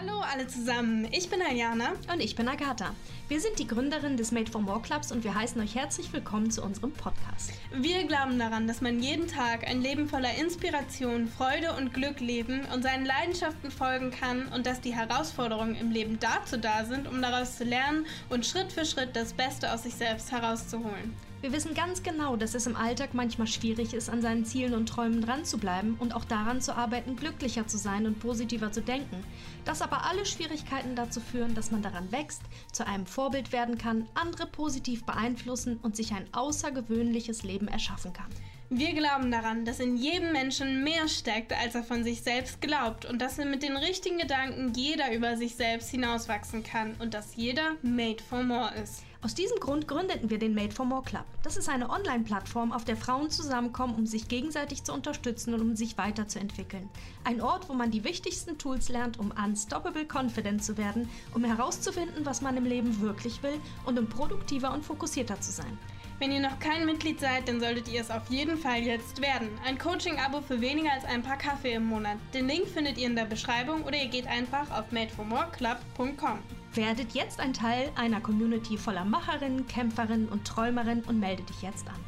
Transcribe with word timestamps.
Hallo 0.00 0.20
alle 0.20 0.46
zusammen, 0.46 1.08
ich 1.10 1.28
bin 1.28 1.42
Aljana. 1.42 1.94
Und 2.12 2.20
ich 2.20 2.36
bin 2.36 2.46
Agatha. 2.46 2.94
Wir 3.26 3.40
sind 3.40 3.58
die 3.58 3.66
Gründerin 3.66 4.16
des 4.16 4.30
Made 4.30 4.48
for 4.48 4.60
More 4.60 4.80
Clubs 4.80 5.10
und 5.10 5.24
wir 5.24 5.34
heißen 5.34 5.60
euch 5.60 5.74
herzlich 5.74 6.12
willkommen 6.12 6.52
zu 6.52 6.62
unserem 6.62 6.92
Podcast. 6.92 7.52
Wir 7.72 8.04
glauben 8.04 8.38
daran, 8.38 8.68
dass 8.68 8.80
man 8.80 9.02
jeden 9.02 9.26
Tag 9.26 9.66
ein 9.66 9.82
Leben 9.82 10.08
voller 10.08 10.32
Inspiration, 10.36 11.26
Freude 11.26 11.74
und 11.76 11.94
Glück 11.94 12.20
leben 12.20 12.64
und 12.72 12.84
seinen 12.84 13.06
Leidenschaften 13.06 13.72
folgen 13.72 14.12
kann 14.12 14.46
und 14.54 14.66
dass 14.66 14.80
die 14.80 14.94
Herausforderungen 14.94 15.74
im 15.74 15.90
Leben 15.90 16.20
dazu 16.20 16.58
da 16.58 16.84
sind, 16.84 17.08
um 17.08 17.20
daraus 17.20 17.56
zu 17.56 17.64
lernen 17.64 18.06
und 18.28 18.46
Schritt 18.46 18.70
für 18.70 18.84
Schritt 18.84 19.16
das 19.16 19.32
Beste 19.32 19.72
aus 19.72 19.82
sich 19.82 19.96
selbst 19.96 20.30
herauszuholen. 20.30 21.27
Wir 21.40 21.52
wissen 21.52 21.72
ganz 21.72 22.02
genau, 22.02 22.34
dass 22.34 22.54
es 22.54 22.66
im 22.66 22.74
Alltag 22.74 23.10
manchmal 23.12 23.46
schwierig 23.46 23.94
ist, 23.94 24.10
an 24.10 24.20
seinen 24.20 24.44
Zielen 24.44 24.74
und 24.74 24.88
Träumen 24.88 25.20
dran 25.20 25.44
zu 25.44 25.58
bleiben 25.58 25.96
und 26.00 26.12
auch 26.12 26.24
daran 26.24 26.60
zu 26.60 26.74
arbeiten, 26.74 27.14
glücklicher 27.14 27.64
zu 27.68 27.78
sein 27.78 28.06
und 28.06 28.18
positiver 28.18 28.72
zu 28.72 28.82
denken. 28.82 29.22
Dass 29.64 29.80
aber 29.80 30.04
alle 30.04 30.26
Schwierigkeiten 30.26 30.96
dazu 30.96 31.20
führen, 31.20 31.54
dass 31.54 31.70
man 31.70 31.80
daran 31.80 32.10
wächst, 32.10 32.42
zu 32.72 32.84
einem 32.84 33.06
Vorbild 33.06 33.52
werden 33.52 33.78
kann, 33.78 34.08
andere 34.14 34.46
positiv 34.46 35.06
beeinflussen 35.06 35.78
und 35.80 35.94
sich 35.94 36.12
ein 36.12 36.26
außergewöhnliches 36.32 37.44
Leben 37.44 37.68
erschaffen 37.68 38.12
kann. 38.12 38.30
Wir 38.68 38.92
glauben 38.92 39.30
daran, 39.30 39.64
dass 39.64 39.78
in 39.78 39.96
jedem 39.96 40.32
Menschen 40.32 40.82
mehr 40.82 41.06
steckt, 41.06 41.52
als 41.52 41.76
er 41.76 41.84
von 41.84 42.02
sich 42.02 42.22
selbst 42.22 42.60
glaubt 42.60 43.04
und 43.04 43.22
dass 43.22 43.38
mit 43.38 43.62
den 43.62 43.76
richtigen 43.76 44.18
Gedanken 44.18 44.72
jeder 44.74 45.14
über 45.14 45.36
sich 45.36 45.54
selbst 45.54 45.88
hinauswachsen 45.90 46.64
kann 46.64 46.96
und 46.98 47.14
dass 47.14 47.36
jeder 47.36 47.76
made 47.82 48.22
for 48.28 48.42
more 48.42 48.74
ist. 48.74 49.04
Aus 49.20 49.34
diesem 49.34 49.58
Grund 49.58 49.88
gründeten 49.88 50.30
wir 50.30 50.38
den 50.38 50.54
Made 50.54 50.70
for 50.70 50.86
More 50.86 51.02
Club. 51.02 51.24
Das 51.42 51.56
ist 51.56 51.68
eine 51.68 51.90
Online-Plattform, 51.90 52.70
auf 52.70 52.84
der 52.84 52.96
Frauen 52.96 53.30
zusammenkommen, 53.30 53.96
um 53.96 54.06
sich 54.06 54.28
gegenseitig 54.28 54.84
zu 54.84 54.92
unterstützen 54.92 55.54
und 55.54 55.60
um 55.60 55.74
sich 55.74 55.98
weiterzuentwickeln. 55.98 56.88
Ein 57.24 57.40
Ort, 57.40 57.68
wo 57.68 57.72
man 57.72 57.90
die 57.90 58.04
wichtigsten 58.04 58.58
Tools 58.58 58.88
lernt, 58.88 59.18
um 59.18 59.32
unstoppable 59.32 60.06
confident 60.06 60.62
zu 60.62 60.78
werden, 60.78 61.08
um 61.34 61.42
herauszufinden, 61.42 62.26
was 62.26 62.42
man 62.42 62.56
im 62.56 62.64
Leben 62.64 63.00
wirklich 63.00 63.42
will 63.42 63.60
und 63.86 63.98
um 63.98 64.08
produktiver 64.08 64.72
und 64.72 64.84
fokussierter 64.84 65.40
zu 65.40 65.50
sein. 65.50 65.78
Wenn 66.20 66.32
ihr 66.32 66.40
noch 66.40 66.58
kein 66.58 66.84
Mitglied 66.84 67.20
seid, 67.20 67.46
dann 67.46 67.60
solltet 67.60 67.86
ihr 67.86 68.00
es 68.00 68.10
auf 68.10 68.28
jeden 68.28 68.58
Fall 68.58 68.82
jetzt 68.82 69.22
werden. 69.22 69.50
Ein 69.64 69.78
Coaching-Abo 69.78 70.40
für 70.40 70.60
weniger 70.60 70.92
als 70.92 71.04
ein 71.04 71.22
paar 71.22 71.38
Kaffee 71.38 71.74
im 71.74 71.86
Monat. 71.86 72.16
Den 72.34 72.48
Link 72.48 72.66
findet 72.66 72.98
ihr 72.98 73.06
in 73.06 73.14
der 73.14 73.24
Beschreibung 73.24 73.84
oder 73.84 73.96
ihr 73.96 74.08
geht 74.08 74.26
einfach 74.26 74.68
auf 74.72 74.90
madeformoreclub.com. 74.90 76.40
Werdet 76.74 77.12
jetzt 77.12 77.38
ein 77.38 77.52
Teil 77.52 77.92
einer 77.94 78.20
Community 78.20 78.76
voller 78.76 79.04
Macherinnen, 79.04 79.68
Kämpferinnen 79.68 80.28
und 80.28 80.44
Träumerinnen 80.44 81.04
und 81.04 81.20
melde 81.20 81.44
dich 81.44 81.62
jetzt 81.62 81.86
an. 81.86 82.04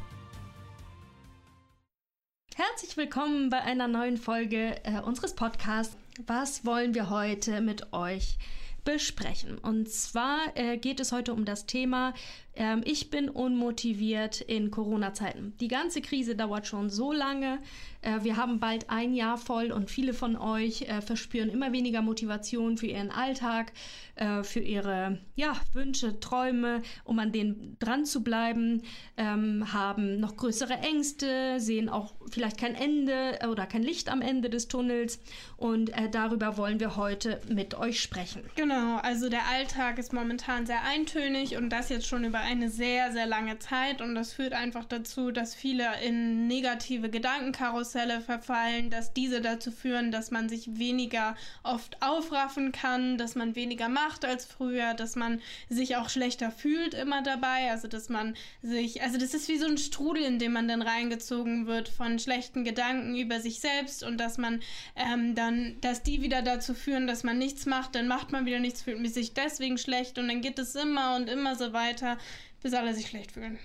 Herzlich 2.55 2.97
willkommen 2.97 3.49
bei 3.49 3.61
einer 3.61 3.87
neuen 3.87 4.17
Folge 4.17 4.75
äh, 4.83 4.99
unseres 4.99 5.35
Podcasts. 5.35 5.95
Was 6.27 6.65
wollen 6.65 6.93
wir 6.93 7.09
heute 7.09 7.61
mit 7.61 7.93
euch 7.93 8.37
besprechen? 8.83 9.57
Und 9.57 9.89
zwar 9.89 10.39
äh, 10.55 10.77
geht 10.77 10.99
es 10.99 11.11
heute 11.11 11.33
um 11.33 11.45
das 11.45 11.65
Thema 11.65 12.13
ähm, 12.55 12.81
ich 12.85 13.09
bin 13.09 13.29
unmotiviert 13.29 14.41
in 14.41 14.71
Corona-Zeiten. 14.71 15.53
Die 15.59 15.67
ganze 15.67 16.01
Krise 16.01 16.35
dauert 16.35 16.67
schon 16.67 16.89
so 16.89 17.11
lange. 17.11 17.59
Äh, 18.01 18.23
wir 18.23 18.35
haben 18.35 18.59
bald 18.59 18.89
ein 18.89 19.13
Jahr 19.13 19.37
voll 19.37 19.71
und 19.71 19.89
viele 19.89 20.13
von 20.13 20.35
euch 20.35 20.83
äh, 20.83 21.01
verspüren 21.01 21.49
immer 21.49 21.71
weniger 21.71 22.01
Motivation 22.01 22.77
für 22.77 22.87
ihren 22.87 23.11
Alltag, 23.11 23.71
äh, 24.15 24.43
für 24.43 24.59
ihre 24.59 25.19
ja, 25.35 25.53
Wünsche, 25.73 26.19
Träume, 26.19 26.81
um 27.05 27.19
an 27.19 27.31
denen 27.31 27.77
dran 27.79 28.05
zu 28.05 28.23
bleiben, 28.23 28.81
ähm, 29.17 29.71
haben 29.71 30.19
noch 30.19 30.35
größere 30.35 30.73
Ängste, 30.73 31.59
sehen 31.59 31.87
auch 31.89 32.13
vielleicht 32.29 32.57
kein 32.57 32.75
Ende 32.75 33.39
oder 33.49 33.65
kein 33.65 33.83
Licht 33.83 34.09
am 34.09 34.21
Ende 34.21 34.49
des 34.49 34.67
Tunnels. 34.67 35.19
Und 35.55 35.89
äh, 35.91 36.09
darüber 36.09 36.57
wollen 36.57 36.79
wir 36.79 36.97
heute 36.97 37.39
mit 37.47 37.75
euch 37.75 38.01
sprechen. 38.01 38.41
Genau, 38.55 38.97
also 38.97 39.29
der 39.29 39.47
Alltag 39.47 39.99
ist 39.99 40.11
momentan 40.11 40.65
sehr 40.65 40.83
eintönig 40.83 41.55
und 41.55 41.69
das 41.69 41.89
jetzt 41.89 42.07
schon 42.07 42.25
über 42.25 42.40
eine 42.41 42.69
sehr, 42.69 43.11
sehr 43.11 43.25
lange 43.25 43.59
Zeit 43.59 44.01
und 44.01 44.15
das 44.15 44.33
führt 44.33 44.53
einfach 44.53 44.85
dazu, 44.85 45.31
dass 45.31 45.55
viele 45.55 45.85
in 46.03 46.47
negative 46.47 47.09
Gedankenkarusselle 47.09 48.21
verfallen, 48.21 48.89
dass 48.89 49.13
diese 49.13 49.41
dazu 49.41 49.71
führen, 49.71 50.11
dass 50.11 50.31
man 50.31 50.49
sich 50.49 50.77
weniger 50.77 51.35
oft 51.63 52.01
aufraffen 52.01 52.71
kann, 52.71 53.17
dass 53.17 53.35
man 53.35 53.55
weniger 53.55 53.89
macht 53.89 54.25
als 54.25 54.45
früher, 54.45 54.93
dass 54.93 55.15
man 55.15 55.41
sich 55.69 55.95
auch 55.95 56.09
schlechter 56.09 56.51
fühlt 56.51 56.93
immer 56.93 57.21
dabei, 57.21 57.71
also 57.71 57.87
dass 57.87 58.09
man 58.09 58.35
sich, 58.61 59.01
also 59.01 59.17
das 59.17 59.33
ist 59.33 59.47
wie 59.47 59.57
so 59.57 59.67
ein 59.67 59.77
Strudel, 59.77 60.23
in 60.23 60.39
dem 60.39 60.53
man 60.53 60.67
dann 60.67 60.81
reingezogen 60.81 61.67
wird 61.67 61.89
von 61.89 62.19
schlechten 62.19 62.63
Gedanken 62.63 63.15
über 63.15 63.39
sich 63.39 63.59
selbst 63.59 64.03
und 64.03 64.17
dass 64.17 64.37
man 64.37 64.61
ähm, 64.95 65.35
dann, 65.35 65.77
dass 65.81 66.03
die 66.03 66.21
wieder 66.21 66.41
dazu 66.41 66.73
führen, 66.73 67.07
dass 67.07 67.23
man 67.23 67.37
nichts 67.37 67.65
macht, 67.65 67.95
dann 67.95 68.07
macht 68.07 68.31
man 68.31 68.45
wieder 68.45 68.59
nichts, 68.59 68.81
fühlt 68.81 69.01
sich 69.13 69.33
deswegen 69.33 69.77
schlecht 69.77 70.17
und 70.17 70.27
dann 70.27 70.41
geht 70.41 70.59
es 70.59 70.75
immer 70.75 71.15
und 71.15 71.29
immer 71.29 71.55
so 71.55 71.73
weiter 71.73 72.17
bis 72.61 72.73
alle 72.73 72.93
sich 72.93 73.07
schlecht 73.07 73.31
fühlen. 73.31 73.59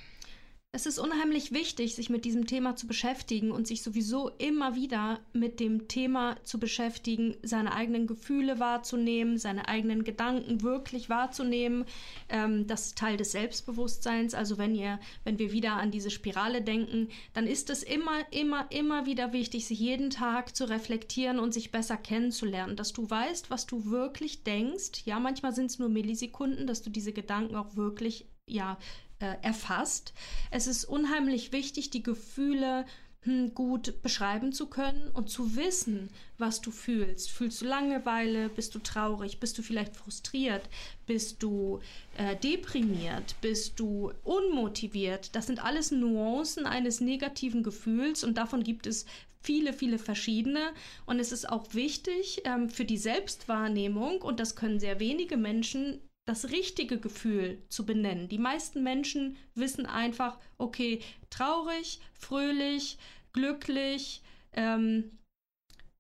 Es 0.77 0.85
ist 0.85 0.99
unheimlich 0.99 1.53
wichtig, 1.53 1.95
sich 1.95 2.11
mit 2.11 2.27
diesem 2.27 2.47
Thema 2.47 2.77
zu 2.77 2.87
beschäftigen 2.87 3.51
und 3.51 3.67
sich 3.67 3.83
sowieso 3.83 4.29
immer 4.37 4.75
wieder 4.75 5.21
mit 5.33 5.59
dem 5.59 5.89
Thema 5.89 6.37
zu 6.45 6.61
beschäftigen, 6.61 7.35
seine 7.43 7.73
eigenen 7.73 8.07
Gefühle 8.07 8.61
wahrzunehmen, 8.61 9.39
seine 9.39 9.69
eigenen 9.69 10.05
Gedanken 10.05 10.61
wirklich 10.61 11.09
wahrzunehmen. 11.09 11.87
Ähm, 12.29 12.67
das 12.67 12.89
ist 12.89 12.99
Teil 12.99 13.17
des 13.17 13.33
Selbstbewusstseins. 13.33 14.35
Also 14.35 14.59
wenn 14.59 14.75
ihr, 14.75 15.01
wenn 15.25 15.39
wir 15.39 15.51
wieder 15.51 15.73
an 15.77 15.91
diese 15.91 16.11
Spirale 16.11 16.61
denken, 16.61 17.09
dann 17.33 17.47
ist 17.47 17.71
es 17.71 17.83
immer, 17.83 18.31
immer, 18.31 18.71
immer 18.71 19.07
wieder 19.07 19.33
wichtig, 19.33 19.67
sich 19.67 19.79
jeden 19.79 20.11
Tag 20.11 20.55
zu 20.55 20.69
reflektieren 20.69 21.39
und 21.39 21.55
sich 21.55 21.71
besser 21.71 21.97
kennenzulernen, 21.97 22.77
dass 22.77 22.93
du 22.93 23.09
weißt, 23.09 23.49
was 23.49 23.65
du 23.65 23.87
wirklich 23.87 24.43
denkst. 24.43 25.07
Ja, 25.07 25.21
manchmal 25.21 25.55
sind 25.55 25.71
es 25.71 25.79
nur 25.79 25.89
Millisekunden, 25.89 26.67
dass 26.67 26.83
du 26.83 26.91
diese 26.91 27.15
Gedanken 27.15 27.57
auch 27.57 27.77
wirklich 27.77 28.27
ja, 28.47 28.79
äh, 29.19 29.35
erfasst. 29.43 30.13
Es 30.51 30.67
ist 30.67 30.85
unheimlich 30.85 31.53
wichtig, 31.53 31.91
die 31.91 32.03
Gefühle 32.03 32.85
hm, 33.23 33.55
gut 33.55 34.03
beschreiben 34.03 34.53
zu 34.53 34.67
können 34.67 35.11
und 35.13 35.31
zu 35.31 35.57
wissen, 35.57 36.11
was 36.39 36.61
du 36.61 36.71
fühlst. 36.71 37.31
Fühlst 37.31 37.61
du 37.61 37.65
Langeweile? 37.65 38.49
Bist 38.49 38.75
du 38.75 38.79
traurig? 38.79 39.41
Bist 39.41 39.59
du 39.59 39.63
vielleicht 39.63 39.97
frustriert? 39.97 40.69
Bist 41.07 41.43
du 41.43 41.81
äh, 42.19 42.37
deprimiert? 42.37 43.35
Bist 43.41 43.81
du 43.81 44.13
unmotiviert? 44.23 45.35
Das 45.35 45.47
sind 45.47 45.65
alles 45.65 45.91
Nuancen 45.91 46.67
eines 46.67 47.01
negativen 47.01 47.63
Gefühls 47.63 48.23
und 48.23 48.39
davon 48.39 48.63
gibt 48.63 48.87
es 48.87 49.07
viele, 49.41 49.73
viele 49.73 49.99
verschiedene. 49.99 50.73
Und 51.07 51.19
es 51.19 51.33
ist 51.33 51.49
auch 51.49 51.73
wichtig 51.73 52.43
ähm, 52.45 52.69
für 52.69 52.85
die 52.85 52.99
Selbstwahrnehmung, 52.99 54.21
und 54.23 54.41
das 54.41 54.57
können 54.57 54.79
sehr 54.79 55.01
wenige 55.01 55.37
Menschen 55.37 56.01
das 56.27 56.51
richtige 56.51 56.99
Gefühl 56.99 57.63
zu 57.69 57.87
benennen. 57.87 58.29
Die 58.29 58.39
meisten 58.39 58.83
Menschen 58.83 59.37
wissen 59.55 59.87
einfach, 59.87 60.39
okay, 60.59 61.01
traurig, 61.31 62.01
fröhlich, 62.15 62.99
glücklich, 63.33 64.23
ähm, 64.53 65.17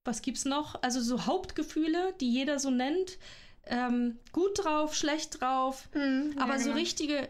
was 0.05 0.23
gibt's 0.23 0.45
noch? 0.45 0.83
Also 0.83 1.01
so 1.01 1.27
Hauptgefühle, 1.27 2.15
die 2.21 2.31
jeder 2.31 2.59
so 2.59 2.71
nennt. 2.71 3.19
Ähm, 3.65 4.19
gut 4.33 4.65
drauf, 4.65 4.95
schlecht 4.95 5.41
drauf. 5.41 5.89
Mhm, 5.95 6.35
ja, 6.37 6.43
aber 6.43 6.59
so 6.59 6.67
genau. 6.67 6.77
richtige 6.77 7.23
äh, 7.23 7.29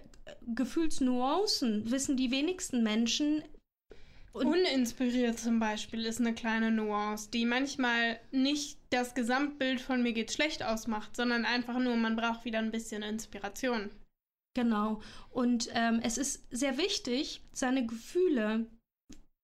Gefühlsnuancen 0.54 1.90
wissen 1.90 2.16
die 2.16 2.30
wenigsten 2.30 2.82
Menschen 2.82 3.42
und 4.36 4.46
Uninspiriert 4.46 5.38
zum 5.38 5.58
Beispiel 5.58 6.04
ist 6.04 6.20
eine 6.20 6.34
kleine 6.34 6.70
Nuance, 6.70 7.30
die 7.30 7.44
manchmal 7.44 8.20
nicht 8.30 8.78
das 8.90 9.14
Gesamtbild 9.14 9.80
von 9.80 10.02
mir 10.02 10.12
geht 10.12 10.32
schlecht 10.32 10.62
ausmacht, 10.62 11.16
sondern 11.16 11.44
einfach 11.44 11.78
nur, 11.78 11.96
man 11.96 12.16
braucht 12.16 12.44
wieder 12.44 12.58
ein 12.58 12.70
bisschen 12.70 13.02
Inspiration. 13.02 13.90
Genau. 14.54 15.00
Und 15.30 15.68
ähm, 15.74 16.00
es 16.02 16.18
ist 16.18 16.46
sehr 16.50 16.78
wichtig, 16.78 17.42
seine 17.52 17.86
Gefühle 17.86 18.66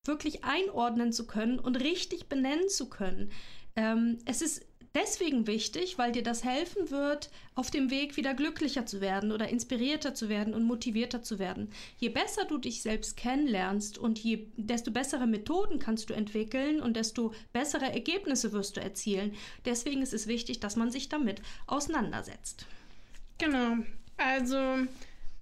wirklich 0.07 0.45
einordnen 0.45 1.13
zu 1.13 1.27
können 1.27 1.59
und 1.59 1.77
richtig 1.77 2.29
benennen 2.29 2.69
zu 2.69 2.89
können. 2.89 3.31
Ähm, 3.77 4.19
es 4.25 4.43
ist 4.43 4.67
deswegen 4.95 5.47
wichtig, 5.47 5.99
weil 5.99 6.12
dir 6.12 6.23
das 6.23 6.44
helfen 6.44 6.91
wird, 6.91 7.31
auf 7.55 7.71
dem 7.71 7.91
Weg 7.91 8.17
wieder 8.17 8.35
glücklicher 8.35 8.87
zu 8.87 9.00
werden 9.00 9.33
oder 9.33 9.49
inspirierter 9.49 10.15
zu 10.15 10.29
werden 10.29 10.55
und 10.55 10.65
motivierter 10.65 11.23
zu 11.23 11.39
werden. 11.39 11.71
Je 11.99 12.09
besser 12.09 12.44
du 12.44 12.59
dich 12.59 12.83
selbst 12.83 13.17
kennenlernst 13.17 13.99
und 13.99 14.19
je, 14.19 14.47
desto 14.56 14.91
bessere 14.91 15.27
Methoden 15.27 15.79
kannst 15.79 16.11
du 16.11 16.15
entwickeln 16.15 16.81
und 16.81 16.97
desto 16.97 17.33
bessere 17.53 17.93
Ergebnisse 17.93 18.53
wirst 18.53 18.77
du 18.77 18.81
erzielen. 18.81 19.35
Deswegen 19.65 20.03
ist 20.03 20.12
es 20.12 20.27
wichtig, 20.27 20.61
dass 20.61 20.77
man 20.77 20.91
sich 20.91 21.09
damit 21.09 21.43
auseinandersetzt. 21.67 22.67
Genau. 23.38 23.77
Also 24.17 24.87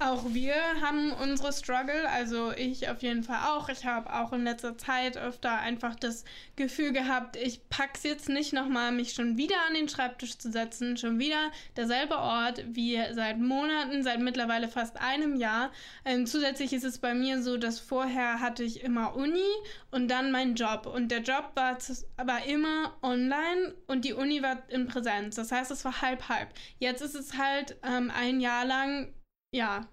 Auch 0.02 0.25
wir 0.32 0.55
haben 0.81 1.12
unsere 1.12 1.52
Struggle, 1.52 2.08
also 2.08 2.52
ich 2.52 2.88
auf 2.88 3.02
jeden 3.02 3.23
Fall 3.23 3.50
auch. 3.50 3.69
Ich 3.69 3.85
habe 3.85 4.11
auch 4.11 4.32
in 4.32 4.44
letzter 4.44 4.79
Zeit 4.79 5.19
öfter 5.19 5.58
einfach 5.58 5.94
das 5.94 6.25
Gefühl 6.56 6.93
gehabt, 6.93 7.37
ich 7.37 7.69
pack's 7.69 8.02
jetzt 8.05 8.31
nicht 8.31 8.55
nochmal, 8.55 8.93
mich 8.93 9.12
schon 9.12 9.37
wieder 9.37 9.56
an 9.69 9.75
den 9.75 9.91
Schreibtisch 9.91 10.38
zu 10.38 10.50
setzen, 10.50 10.97
schon 10.97 11.19
wieder 11.19 11.52
derselbe 11.76 12.17
Ort 12.17 12.64
wie 12.67 12.99
seit 13.12 13.38
Monaten, 13.38 14.02
seit 14.02 14.20
mittlerweile 14.20 14.69
fast 14.69 14.99
einem 14.99 15.37
Jahr. 15.37 15.70
Ähm, 16.06 16.26
zusätzlich 16.26 16.73
ist 16.73 16.85
es 16.85 16.96
bei 16.96 17.12
mir 17.12 17.43
so, 17.43 17.58
dass 17.58 17.79
vorher 17.79 18.41
hatte 18.41 18.64
ich 18.64 18.82
immer 18.82 19.14
Uni 19.14 19.50
und 19.91 20.08
dann 20.08 20.32
mein 20.32 20.55
Job 20.55 20.87
und 20.87 21.11
der 21.12 21.20
Job 21.20 21.50
war, 21.56 21.76
war 22.17 22.46
immer 22.46 22.96
online 23.03 23.75
und 23.87 24.06
die 24.06 24.14
Uni 24.14 24.41
war 24.41 24.62
in 24.69 24.87
Präsenz. 24.87 25.37
Das 25.37 25.53
heißt, 25.53 25.70
es 25.70 25.85
war 25.85 26.00
halb 26.00 26.31
halb. 26.31 26.49
Jetzt 26.79 27.03
ist 27.03 27.14
es 27.14 27.37
halt 27.37 27.76
ähm, 27.82 28.11
ein 28.17 28.41
Jahr 28.41 28.64
lang 28.64 29.12
ja, 29.55 29.88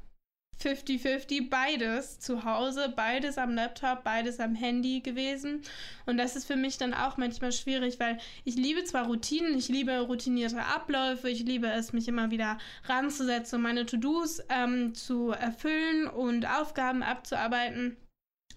50-50, 0.61 1.49
beides 1.49 2.19
zu 2.19 2.43
Hause, 2.43 2.91
beides 2.95 3.37
am 3.37 3.53
Laptop, 3.53 4.03
beides 4.03 4.39
am 4.39 4.55
Handy 4.55 5.01
gewesen. 5.01 5.61
Und 6.05 6.17
das 6.17 6.35
ist 6.35 6.45
für 6.45 6.55
mich 6.55 6.77
dann 6.77 6.93
auch 6.93 7.17
manchmal 7.17 7.51
schwierig, 7.51 7.99
weil 7.99 8.17
ich 8.43 8.55
liebe 8.55 8.83
zwar 8.83 9.05
Routinen, 9.05 9.55
ich 9.57 9.69
liebe 9.69 9.99
routinierte 9.99 10.63
Abläufe, 10.65 11.29
ich 11.29 11.43
liebe 11.43 11.67
es, 11.67 11.93
mich 11.93 12.07
immer 12.07 12.31
wieder 12.31 12.57
ranzusetzen, 12.85 13.61
meine 13.61 13.85
To-Dos 13.85 14.41
ähm, 14.49 14.95
zu 14.95 15.29
erfüllen 15.29 16.07
und 16.07 16.47
Aufgaben 16.47 17.03
abzuarbeiten. 17.03 17.95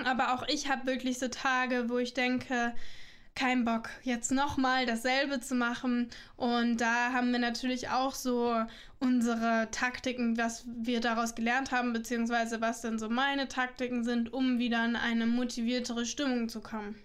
Aber 0.02 0.34
auch 0.34 0.48
ich 0.48 0.70
habe 0.70 0.86
wirklich 0.86 1.18
so 1.18 1.28
Tage, 1.28 1.90
wo 1.90 1.98
ich 1.98 2.14
denke, 2.14 2.74
kein 3.34 3.64
Bock, 3.64 3.88
jetzt 4.02 4.32
nochmal 4.32 4.86
dasselbe 4.86 5.40
zu 5.40 5.54
machen. 5.54 6.10
Und 6.36 6.80
da 6.80 7.12
haben 7.12 7.32
wir 7.32 7.38
natürlich 7.38 7.88
auch 7.88 8.14
so 8.14 8.54
unsere 8.98 9.68
Taktiken, 9.70 10.36
was 10.36 10.66
wir 10.66 11.00
daraus 11.00 11.34
gelernt 11.34 11.72
haben, 11.72 11.92
beziehungsweise 11.92 12.60
was 12.60 12.82
denn 12.82 12.98
so 12.98 13.08
meine 13.08 13.48
Taktiken 13.48 14.04
sind, 14.04 14.32
um 14.32 14.58
wieder 14.58 14.84
in 14.84 14.96
eine 14.96 15.26
motiviertere 15.26 16.04
Stimmung 16.06 16.48
zu 16.48 16.60
kommen. 16.60 16.96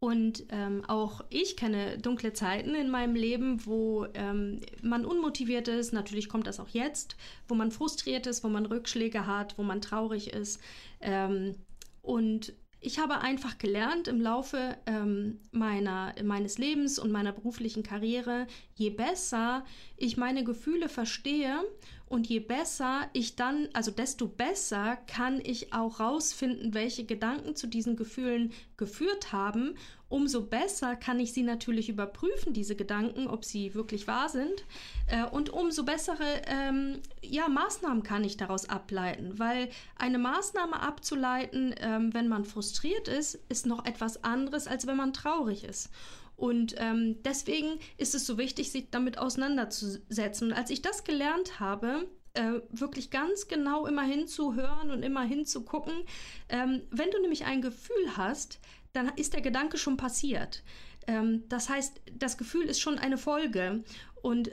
Und 0.00 0.44
ähm, 0.50 0.84
auch 0.86 1.22
ich 1.28 1.56
kenne 1.56 1.98
dunkle 1.98 2.32
Zeiten 2.32 2.76
in 2.76 2.88
meinem 2.88 3.16
Leben, 3.16 3.66
wo 3.66 4.06
ähm, 4.14 4.60
man 4.80 5.04
unmotiviert 5.04 5.66
ist. 5.66 5.92
Natürlich 5.92 6.28
kommt 6.28 6.46
das 6.46 6.60
auch 6.60 6.68
jetzt, 6.68 7.16
wo 7.48 7.56
man 7.56 7.72
frustriert 7.72 8.28
ist, 8.28 8.44
wo 8.44 8.48
man 8.48 8.66
Rückschläge 8.66 9.26
hat, 9.26 9.58
wo 9.58 9.64
man 9.64 9.80
traurig 9.80 10.32
ist. 10.32 10.60
Ähm, 11.00 11.56
und 12.00 12.52
ich 12.80 12.98
habe 12.98 13.20
einfach 13.20 13.58
gelernt 13.58 14.06
im 14.08 14.20
Laufe 14.20 14.76
ähm, 14.86 15.40
meiner, 15.50 16.14
meines 16.22 16.58
Lebens 16.58 16.98
und 16.98 17.10
meiner 17.10 17.32
beruflichen 17.32 17.82
Karriere, 17.82 18.46
je 18.74 18.90
besser 18.90 19.64
ich 19.96 20.16
meine 20.16 20.44
Gefühle 20.44 20.88
verstehe 20.88 21.60
und 22.08 22.26
je 22.26 22.40
besser 22.40 23.08
ich 23.12 23.36
dann, 23.36 23.68
also 23.74 23.90
desto 23.90 24.26
besser 24.26 24.96
kann 25.06 25.40
ich 25.44 25.72
auch 25.72 26.00
rausfinden, 26.00 26.72
welche 26.72 27.04
Gedanken 27.04 27.54
zu 27.54 27.66
diesen 27.66 27.96
Gefühlen 27.96 28.52
geführt 28.76 29.32
haben. 29.32 29.74
Umso 30.08 30.40
besser 30.42 30.96
kann 30.96 31.20
ich 31.20 31.34
sie 31.34 31.42
natürlich 31.42 31.90
überprüfen, 31.90 32.54
diese 32.54 32.76
Gedanken, 32.76 33.26
ob 33.26 33.44
sie 33.44 33.74
wirklich 33.74 34.06
wahr 34.06 34.30
sind. 34.30 34.64
Äh, 35.06 35.24
und 35.26 35.50
umso 35.50 35.84
bessere 35.84 36.24
ähm, 36.46 37.00
ja, 37.22 37.46
Maßnahmen 37.48 38.02
kann 38.02 38.24
ich 38.24 38.38
daraus 38.38 38.70
ableiten. 38.70 39.38
Weil 39.38 39.68
eine 39.96 40.18
Maßnahme 40.18 40.80
abzuleiten, 40.80 41.74
ähm, 41.78 42.14
wenn 42.14 42.28
man 42.28 42.46
frustriert 42.46 43.06
ist, 43.08 43.38
ist 43.50 43.66
noch 43.66 43.84
etwas 43.84 44.24
anderes, 44.24 44.66
als 44.66 44.86
wenn 44.86 44.96
man 44.96 45.12
traurig 45.12 45.64
ist. 45.64 45.90
Und 46.38 46.76
ähm, 46.78 47.20
deswegen 47.24 47.80
ist 47.96 48.14
es 48.14 48.24
so 48.24 48.38
wichtig, 48.38 48.70
sich 48.70 48.90
damit 48.90 49.18
auseinanderzusetzen. 49.18 50.48
Und 50.48 50.56
als 50.56 50.70
ich 50.70 50.82
das 50.82 51.02
gelernt 51.02 51.58
habe, 51.58 52.08
äh, 52.34 52.60
wirklich 52.70 53.10
ganz 53.10 53.48
genau 53.48 53.86
immer 53.86 54.04
hinzuhören 54.04 54.92
und 54.92 55.02
immer 55.02 55.24
hinzugucken, 55.24 56.04
ähm, 56.48 56.82
wenn 56.90 57.10
du 57.10 57.20
nämlich 57.20 57.44
ein 57.44 57.60
Gefühl 57.60 58.16
hast, 58.16 58.60
dann 58.92 59.08
ist 59.16 59.34
der 59.34 59.40
Gedanke 59.40 59.78
schon 59.78 59.96
passiert. 59.96 60.62
Ähm, 61.08 61.42
das 61.48 61.68
heißt, 61.68 62.00
das 62.16 62.38
Gefühl 62.38 62.66
ist 62.66 62.78
schon 62.78 63.00
eine 63.00 63.18
Folge. 63.18 63.82
Und 64.22 64.52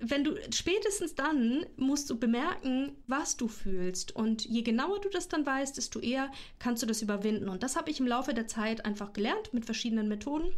wenn 0.00 0.24
du 0.24 0.34
spätestens 0.52 1.14
dann 1.14 1.64
musst 1.76 2.10
du 2.10 2.18
bemerken, 2.18 2.96
was 3.06 3.36
du 3.36 3.46
fühlst. 3.46 4.10
Und 4.10 4.44
je 4.44 4.62
genauer 4.62 5.00
du 5.00 5.08
das 5.08 5.28
dann 5.28 5.46
weißt, 5.46 5.76
desto 5.76 6.00
eher 6.00 6.32
kannst 6.58 6.82
du 6.82 6.86
das 6.88 7.00
überwinden. 7.00 7.48
Und 7.48 7.62
das 7.62 7.76
habe 7.76 7.92
ich 7.92 8.00
im 8.00 8.08
Laufe 8.08 8.34
der 8.34 8.48
Zeit 8.48 8.84
einfach 8.84 9.12
gelernt 9.12 9.54
mit 9.54 9.66
verschiedenen 9.66 10.08
Methoden. 10.08 10.52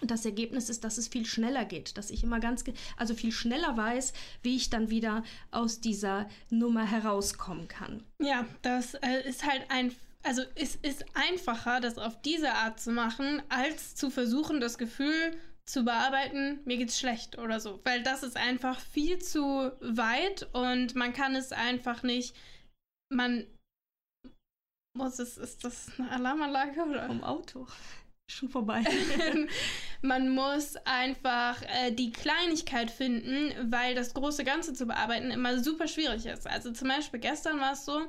Und 0.00 0.10
das 0.10 0.24
Ergebnis 0.24 0.68
ist, 0.68 0.84
dass 0.84 0.98
es 0.98 1.08
viel 1.08 1.26
schneller 1.26 1.64
geht, 1.64 1.96
dass 1.96 2.10
ich 2.10 2.24
immer 2.24 2.40
ganz, 2.40 2.64
also 2.96 3.14
viel 3.14 3.32
schneller 3.32 3.76
weiß, 3.76 4.12
wie 4.42 4.56
ich 4.56 4.70
dann 4.70 4.90
wieder 4.90 5.22
aus 5.50 5.80
dieser 5.80 6.28
Nummer 6.50 6.84
herauskommen 6.84 7.68
kann. 7.68 8.02
Ja, 8.20 8.46
das 8.62 8.94
äh, 8.94 9.28
ist 9.28 9.46
halt 9.46 9.64
ein, 9.68 9.94
also 10.22 10.42
es 10.54 10.76
ist 10.76 11.04
einfacher, 11.14 11.80
das 11.80 11.98
auf 11.98 12.20
diese 12.22 12.52
Art 12.52 12.80
zu 12.80 12.90
machen, 12.90 13.42
als 13.48 13.94
zu 13.94 14.10
versuchen, 14.10 14.60
das 14.60 14.78
Gefühl 14.78 15.36
zu 15.66 15.84
bearbeiten, 15.84 16.60
mir 16.64 16.78
geht's 16.78 16.98
schlecht 16.98 17.38
oder 17.38 17.60
so. 17.60 17.80
Weil 17.84 18.02
das 18.02 18.22
ist 18.22 18.36
einfach 18.36 18.80
viel 18.80 19.20
zu 19.20 19.70
weit 19.80 20.48
und 20.52 20.96
man 20.96 21.12
kann 21.12 21.36
es 21.36 21.52
einfach 21.52 22.02
nicht, 22.02 22.34
man 23.08 23.46
muss 24.94 25.18
es, 25.18 25.38
ist 25.38 25.64
das 25.64 25.88
eine 25.98 26.10
Alarmanlage 26.10 26.82
oder? 26.82 27.06
Vom 27.06 27.22
Auto 27.22 27.66
schon 28.32 28.48
vorbei. 28.48 28.82
man 30.02 30.30
muss 30.30 30.76
einfach 30.84 31.62
äh, 31.62 31.92
die 31.92 32.10
Kleinigkeit 32.10 32.90
finden, 32.90 33.52
weil 33.70 33.94
das 33.94 34.14
große 34.14 34.44
Ganze 34.44 34.72
zu 34.72 34.86
bearbeiten 34.86 35.30
immer 35.30 35.58
super 35.62 35.88
schwierig 35.88 36.26
ist. 36.26 36.46
Also 36.46 36.72
zum 36.72 36.88
Beispiel 36.88 37.20
gestern 37.20 37.60
war 37.60 37.72
es 37.72 37.84
so, 37.84 38.00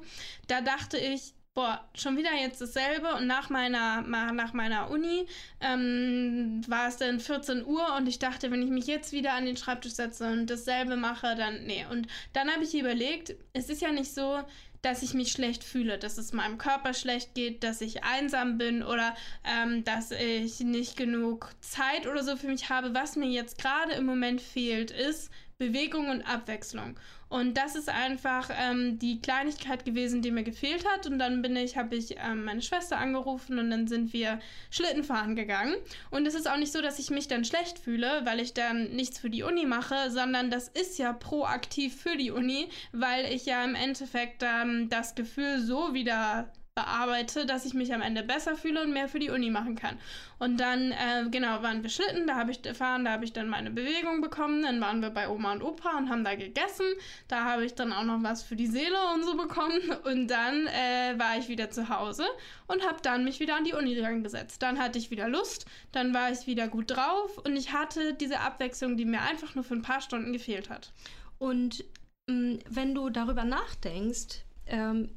da 0.48 0.62
dachte 0.62 0.98
ich, 0.98 1.34
boah, 1.54 1.88
schon 1.94 2.18
wieder 2.18 2.34
jetzt 2.34 2.62
dasselbe 2.62 3.14
und 3.16 3.28
nach 3.28 3.50
meiner, 3.50 4.02
nach 4.02 4.54
meiner 4.54 4.90
Uni 4.90 5.28
ähm, 5.62 6.62
war 6.68 6.88
es 6.88 6.98
dann 6.98 7.20
14 7.20 7.66
Uhr 7.66 7.96
und 7.96 8.08
ich 8.08 8.18
dachte, 8.20 8.50
wenn 8.52 8.64
ich 8.64 8.70
mich 8.70 8.88
jetzt 8.88 9.12
wieder 9.12 9.34
an 9.34 9.46
den 9.46 9.58
Schreibtisch 9.58 9.94
setze 9.94 10.32
und 10.32 10.50
dasselbe 10.50 10.96
mache, 10.96 11.36
dann 11.36 11.66
nee. 11.66 11.86
Und 11.92 12.08
dann 12.34 12.50
habe 12.50 12.64
ich 12.64 12.74
überlegt, 12.74 13.36
es 13.54 13.70
ist 13.70 13.82
ja 13.82 13.92
nicht 13.92 14.14
so, 14.14 14.40
dass 14.84 15.02
ich 15.02 15.14
mich 15.14 15.32
schlecht 15.32 15.64
fühle, 15.64 15.98
dass 15.98 16.18
es 16.18 16.34
meinem 16.34 16.58
Körper 16.58 16.94
schlecht 16.94 17.34
geht, 17.34 17.64
dass 17.64 17.82
ich 17.82 18.04
einsam 18.04 18.58
bin 18.58 18.84
oder 18.84 19.16
ähm, 19.44 19.84
dass 19.84 20.12
ich 20.12 20.60
nicht 20.60 20.98
genug 20.98 21.50
Zeit 21.62 22.06
oder 22.06 22.24
so 22.24 22.36
für 22.36 22.48
mich 22.48 22.70
habe. 22.70 22.94
Was 22.94 23.16
mir 23.16 23.30
jetzt 23.30 23.58
gerade 23.58 23.94
im 23.94 24.06
Moment 24.06 24.42
fehlt, 24.42 24.92
ist 24.92 25.32
Bewegung 25.68 26.10
und 26.10 26.22
Abwechslung. 26.24 26.96
Und 27.34 27.58
das 27.58 27.76
ist 27.76 27.90
einfach 27.90 28.52
ähm, 28.56 29.00
die 29.00 29.20
Kleinigkeit 29.20 29.86
gewesen, 29.86 30.22
die 30.22 30.30
mir 30.30 30.44
gefehlt 30.44 30.86
hat. 30.88 31.08
Und 31.08 31.18
dann 31.18 31.42
bin 31.42 31.56
ich, 31.56 31.76
habe 31.78 31.96
ich 31.96 32.16
ähm, 32.18 32.46
meine 32.46 32.62
Schwester 32.62 33.00
angerufen 33.00 33.58
und 33.58 33.72
dann 33.72 33.88
sind 33.88 34.14
wir 34.14 34.40
Schlitten 34.70 35.04
fahren 35.04 35.36
gegangen. 35.36 35.74
Und 36.12 36.28
es 36.28 36.36
ist 36.36 36.48
auch 36.48 36.58
nicht 36.58 36.72
so, 36.72 36.80
dass 36.80 37.00
ich 37.00 37.10
mich 37.10 37.28
dann 37.28 37.44
schlecht 37.44 37.80
fühle, 37.80 38.22
weil 38.24 38.40
ich 38.40 38.54
dann 38.54 38.92
nichts 38.92 39.18
für 39.18 39.32
die 39.32 39.42
Uni 39.42 39.66
mache, 39.66 40.12
sondern 40.12 40.52
das 40.52 40.68
ist 40.68 41.00
ja 41.00 41.12
proaktiv 41.12 42.00
für 42.00 42.18
die 42.18 42.30
Uni, 42.30 42.70
weil 42.92 43.26
ich 43.34 43.48
ja 43.48 43.64
im 43.64 43.74
Endeffekt 43.74 44.44
ähm, 44.44 44.90
das 44.90 45.16
Gefühl 45.16 45.60
so 45.60 45.96
wieder 45.96 46.52
bearbeite, 46.76 47.46
dass 47.46 47.66
ich 47.66 47.74
mich 47.74 47.94
am 47.94 48.02
Ende 48.02 48.24
besser 48.24 48.56
fühle 48.56 48.82
und 48.82 48.94
mehr 48.94 49.08
für 49.08 49.20
die 49.20 49.30
Uni 49.30 49.52
machen 49.52 49.76
kann. 49.76 50.00
Und 50.40 50.60
dann, 50.60 50.92
äh, 50.92 51.26
genau, 51.30 51.62
waren 51.62 51.84
wir 51.84 51.90
Schlitten, 51.90 52.26
da 52.26 52.36
habe 52.36 52.52
ich 52.52 52.62
gefahren, 52.62 53.06
da 53.06 53.12
habe 53.12 53.26
ich 53.26 53.34
dann 53.34 53.48
meine 53.48 53.70
Bewegung 53.70 54.22
bekommen, 54.22 54.64
dann 54.64 54.82
waren 54.82 55.02
wir 55.02 55.12
bei 55.12 55.30
Oma 55.30 55.54
und 55.54 55.62
Opa 55.62 55.98
und 55.98 56.10
haben 56.10 56.24
da 56.24 56.34
gegessen, 56.36 56.86
da 57.28 57.46
habe 57.46 57.64
ich 57.64 57.76
dann 57.76 57.94
auch 57.94 58.04
noch 58.04 58.24
was 58.24 58.42
für 58.42 58.56
die 58.56 58.68
Seele 58.68 58.98
und 59.14 59.24
so 59.24 59.38
bekommen 59.38 59.80
und 60.06 60.28
dann 60.28 60.68
äh, 60.68 61.18
war 61.18 61.38
ich 61.38 61.48
wieder 61.48 61.70
zu 61.70 61.90
Hause 61.90 62.26
und 62.68 62.86
habe 62.86 62.98
dann 63.04 63.24
mich 63.24 63.40
wieder 63.40 63.56
an 63.56 63.66
die 63.66 63.74
Uni 63.74 63.94
gesetzt. 63.94 64.62
Dann 64.62 64.80
hatte 64.80 64.98
ich 64.98 65.12
wieder 65.12 65.30
Lust, 65.30 65.66
dann 65.92 66.14
war 66.14 66.32
ich 66.32 66.48
wieder 66.48 66.68
gut 66.68 66.90
drauf 66.90 67.38
und 67.38 67.56
ich 67.56 67.72
hatte 67.72 68.16
diese 68.16 68.40
Abwechslung, 68.40 68.98
die 68.98 69.06
mir 69.06 69.22
einfach 69.22 69.54
nur 69.56 69.64
für 69.64 69.76
ein 69.76 69.82
paar 69.84 70.02
Stunden 70.02 70.34
gefehlt 70.34 70.70
hat. 70.70 70.92
Und 71.38 71.86
mm, 72.28 72.56
wenn 72.68 72.96
du 72.96 73.10
darüber 73.10 73.44
nachdenkst, 73.44 74.44
ähm, 74.68 75.10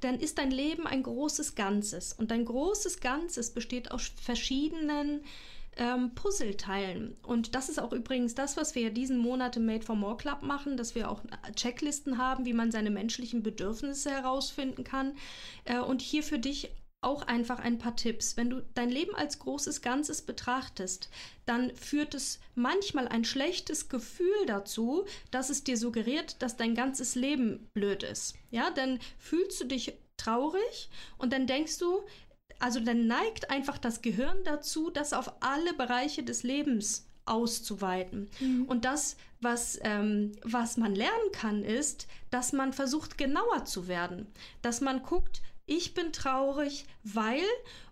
dann 0.00 0.18
ist 0.18 0.38
dein 0.38 0.50
Leben 0.50 0.86
ein 0.86 1.02
großes 1.02 1.54
Ganzes. 1.54 2.12
Und 2.12 2.30
dein 2.30 2.44
großes 2.44 3.00
Ganzes 3.00 3.50
besteht 3.50 3.90
aus 3.90 4.12
verschiedenen 4.20 5.22
ähm, 5.76 6.14
Puzzleteilen. 6.14 7.16
Und 7.22 7.54
das 7.54 7.68
ist 7.68 7.78
auch 7.78 7.92
übrigens 7.92 8.34
das, 8.34 8.56
was 8.56 8.74
wir 8.74 8.90
diesen 8.90 9.18
Monat 9.18 9.56
im 9.56 9.66
Made 9.66 9.84
for 9.84 9.96
More 9.96 10.16
Club 10.16 10.42
machen, 10.42 10.76
dass 10.76 10.94
wir 10.94 11.10
auch 11.10 11.22
Checklisten 11.54 12.18
haben, 12.18 12.44
wie 12.44 12.52
man 12.52 12.70
seine 12.70 12.90
menschlichen 12.90 13.42
Bedürfnisse 13.42 14.10
herausfinden 14.10 14.84
kann. 14.84 15.12
Äh, 15.64 15.78
und 15.78 16.02
hier 16.02 16.22
für 16.22 16.38
dich 16.38 16.70
auch 17.02 17.22
einfach 17.22 17.58
ein 17.58 17.78
paar 17.78 17.96
Tipps. 17.96 18.36
Wenn 18.36 18.50
du 18.50 18.62
dein 18.74 18.90
Leben 18.90 19.14
als 19.14 19.38
großes 19.38 19.80
Ganzes 19.80 20.22
betrachtest, 20.22 21.08
dann 21.46 21.74
führt 21.74 22.14
es 22.14 22.40
manchmal 22.54 23.08
ein 23.08 23.24
schlechtes 23.24 23.88
Gefühl 23.88 24.46
dazu, 24.46 25.06
dass 25.30 25.50
es 25.50 25.64
dir 25.64 25.76
suggeriert, 25.76 26.42
dass 26.42 26.56
dein 26.56 26.74
ganzes 26.74 27.14
Leben 27.14 27.68
blöd 27.72 28.02
ist. 28.02 28.34
Ja, 28.50 28.70
dann 28.70 28.98
fühlst 29.18 29.60
du 29.60 29.64
dich 29.64 29.94
traurig 30.18 30.90
und 31.16 31.32
dann 31.32 31.46
denkst 31.46 31.78
du, 31.78 32.02
also 32.58 32.80
dann 32.80 33.06
neigt 33.06 33.50
einfach 33.50 33.78
das 33.78 34.02
Gehirn 34.02 34.44
dazu, 34.44 34.90
das 34.90 35.14
auf 35.14 35.32
alle 35.40 35.72
Bereiche 35.72 36.22
des 36.22 36.42
Lebens 36.42 37.06
auszuweiten. 37.24 38.28
Mhm. 38.40 38.64
Und 38.64 38.84
das, 38.84 39.16
was, 39.40 39.78
ähm, 39.82 40.32
was 40.42 40.76
man 40.76 40.94
lernen 40.94 41.32
kann, 41.32 41.64
ist, 41.64 42.06
dass 42.30 42.52
man 42.52 42.74
versucht, 42.74 43.16
genauer 43.16 43.64
zu 43.64 43.88
werden. 43.88 44.26
Dass 44.60 44.82
man 44.82 45.02
guckt, 45.02 45.40
ich 45.70 45.94
bin 45.94 46.12
traurig, 46.12 46.84
weil 47.02 47.42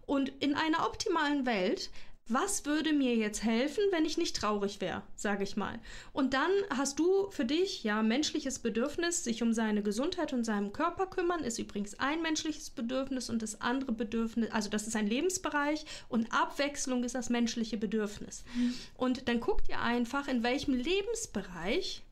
und 0.07 0.31
in 0.41 0.55
einer 0.55 0.87
optimalen 0.87 1.47
Welt 1.47 1.91
was 2.29 2.67
würde 2.67 2.93
mir 2.93 3.17
jetzt 3.17 3.43
helfen, 3.43 3.83
wenn 3.91 4.05
ich 4.05 4.19
nicht 4.19 4.37
traurig 4.37 4.83
wäre, 4.83 5.03
sage 5.17 5.45
ich 5.45 5.57
mal. 5.57 5.81
Und 6.13 6.35
dann 6.35 6.51
hast 6.69 6.99
du 6.99 7.31
für 7.31 7.47
dich 7.47 7.85
ja 7.85 8.03
menschliches 8.03 8.59
Bedürfnis, 8.59 9.25
sich 9.25 9.43
um 9.43 9.55
seine 9.55 9.83
Gesundheit 9.83 10.35
und 10.35 10.45
seinen 10.45 10.75
Körper 10.75 11.07
kümmern, 11.07 11.43
ist 11.43 11.59
übrigens 11.59 11.99
ein 11.99 12.21
menschliches 12.21 12.69
Bedürfnis 12.69 13.31
und 13.31 13.41
das 13.41 13.63
andere 13.63 13.93
Bedürfnis, 13.93 14.51
also 14.51 14.69
das 14.69 14.87
ist 14.87 14.95
ein 14.95 15.07
Lebensbereich 15.07 15.87
und 16.11 16.31
Abwechslung 16.31 17.03
ist 17.03 17.15
das 17.15 17.31
menschliche 17.31 17.79
Bedürfnis. 17.79 18.45
Mhm. 18.55 18.75
Und 18.95 19.29
dann 19.29 19.41
guckt 19.41 19.69
ihr 19.71 19.81
einfach, 19.81 20.29
in 20.29 20.43
welchem 20.43 20.75
Lebensbereich 20.75 22.03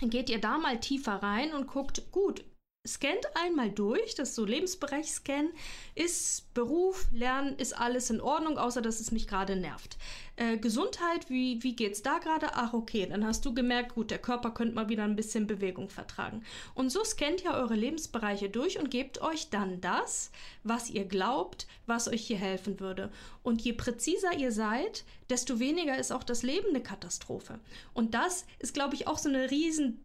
geht 0.00 0.30
ihr 0.30 0.40
da 0.40 0.56
mal 0.56 0.80
tiefer 0.80 1.16
rein 1.16 1.52
und 1.52 1.66
guckt, 1.66 2.10
gut, 2.10 2.44
scannt 2.86 3.24
einmal 3.34 3.70
durch, 3.70 4.14
das 4.14 4.30
ist 4.30 4.34
so 4.34 4.44
Lebensbereich-Scan, 4.44 5.48
ist 5.94 6.52
Beruf, 6.52 7.06
Lernen, 7.12 7.56
ist 7.56 7.72
alles 7.72 8.10
in 8.10 8.20
Ordnung, 8.20 8.58
außer 8.58 8.82
dass 8.82 9.00
es 9.00 9.10
mich 9.10 9.26
gerade 9.26 9.56
nervt. 9.56 9.96
Äh, 10.36 10.58
Gesundheit, 10.58 11.30
wie, 11.30 11.62
wie 11.62 11.74
geht's 11.74 12.02
da 12.02 12.18
gerade? 12.18 12.48
Ach, 12.52 12.74
okay, 12.74 13.06
dann 13.06 13.24
hast 13.26 13.44
du 13.46 13.54
gemerkt, 13.54 13.94
gut, 13.94 14.10
der 14.10 14.18
Körper 14.18 14.50
könnte 14.50 14.74
mal 14.74 14.90
wieder 14.90 15.04
ein 15.04 15.16
bisschen 15.16 15.46
Bewegung 15.46 15.88
vertragen. 15.88 16.44
Und 16.74 16.90
so 16.90 17.02
scannt 17.04 17.42
ihr 17.42 17.52
eure 17.52 17.74
Lebensbereiche 17.74 18.50
durch 18.50 18.78
und 18.78 18.90
gebt 18.90 19.22
euch 19.22 19.48
dann 19.48 19.80
das, 19.80 20.30
was 20.62 20.90
ihr 20.90 21.06
glaubt, 21.06 21.66
was 21.86 22.08
euch 22.08 22.26
hier 22.26 22.38
helfen 22.38 22.80
würde. 22.80 23.10
Und 23.42 23.62
je 23.62 23.72
präziser 23.72 24.36
ihr 24.36 24.52
seid, 24.52 25.04
desto 25.30 25.58
weniger 25.58 25.96
ist 25.96 26.12
auch 26.12 26.24
das 26.24 26.42
Leben 26.42 26.68
eine 26.68 26.82
Katastrophe. 26.82 27.60
Und 27.94 28.12
das 28.12 28.44
ist, 28.58 28.74
glaube 28.74 28.94
ich, 28.94 29.06
auch 29.06 29.18
so 29.18 29.30
eine 29.30 29.50
riesen 29.50 30.04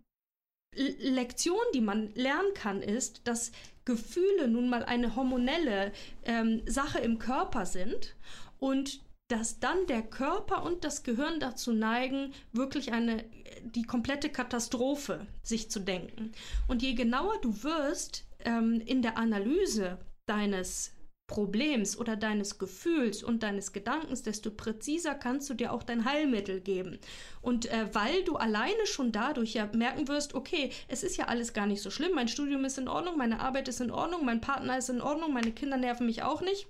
Lektion, 0.76 1.60
die 1.74 1.82
man 1.82 2.14
lernen 2.16 2.54
kann, 2.54 2.82
ist, 2.82 3.28
dass 3.28 3.52
Gefühle 3.86 4.48
nun 4.48 4.70
mal 4.70 4.84
eine 4.84 5.16
hormonelle 5.16 5.92
ähm, 6.24 6.62
Sache 6.68 7.00
im 7.00 7.18
Körper 7.18 7.66
sind 7.66 8.16
und 8.60 9.02
dass 9.30 9.60
dann 9.60 9.86
der 9.88 10.02
Körper 10.02 10.64
und 10.64 10.84
das 10.84 11.04
Gehirn 11.04 11.40
dazu 11.40 11.72
neigen, 11.72 12.34
wirklich 12.52 12.92
eine 12.92 13.26
die 13.64 13.84
komplette 13.84 14.30
Katastrophe 14.30 15.28
sich 15.44 15.70
zu 15.70 15.80
denken. 15.80 16.32
Und 16.68 16.82
je 16.82 16.94
genauer 16.94 17.40
du 17.42 17.64
wirst 17.64 18.26
ähm, 18.40 18.82
in 18.86 19.02
der 19.02 19.18
Analyse 19.18 19.98
deines 20.26 20.94
Problems 21.30 21.96
oder 21.96 22.18
deines 22.18 22.58
Gefühls 22.58 23.24
und 23.24 23.44
deines 23.44 23.72
Gedankens, 23.72 24.24
desto 24.24 24.50
präziser 24.52 25.16
kannst 25.16 25.50
du 25.50 25.54
dir 25.54 25.72
auch 25.72 25.84
dein 25.84 26.04
Heilmittel 26.04 26.60
geben. 26.60 27.00
Und 27.42 27.68
äh, 27.68 27.88
weil 27.94 28.24
du 28.26 28.36
alleine 28.36 28.86
schon 28.86 29.14
dadurch 29.14 29.54
ja 29.54 29.70
merken 29.74 30.10
wirst, 30.10 30.34
okay, 30.34 30.72
es 30.90 31.04
ist 31.04 31.16
ja 31.18 31.26
alles 31.26 31.54
gar 31.54 31.68
nicht 31.68 31.82
so 31.82 31.92
schlimm, 31.92 32.12
mein 32.16 32.28
Studium 32.28 32.66
ist 32.66 32.80
in 32.80 32.90
Ordnung, 32.90 33.16
meine 33.16 33.40
Arbeit 33.40 33.68
ist 33.68 33.80
in 33.80 33.92
Ordnung, 33.92 34.26
mein 34.26 34.42
Partner 34.42 34.78
ist 34.80 34.90
in 34.90 35.02
Ordnung, 35.02 35.32
meine 35.32 35.52
Kinder 35.52 35.78
nerven 35.78 36.08
mich 36.08 36.24
auch 36.24 36.42
nicht 36.42 36.68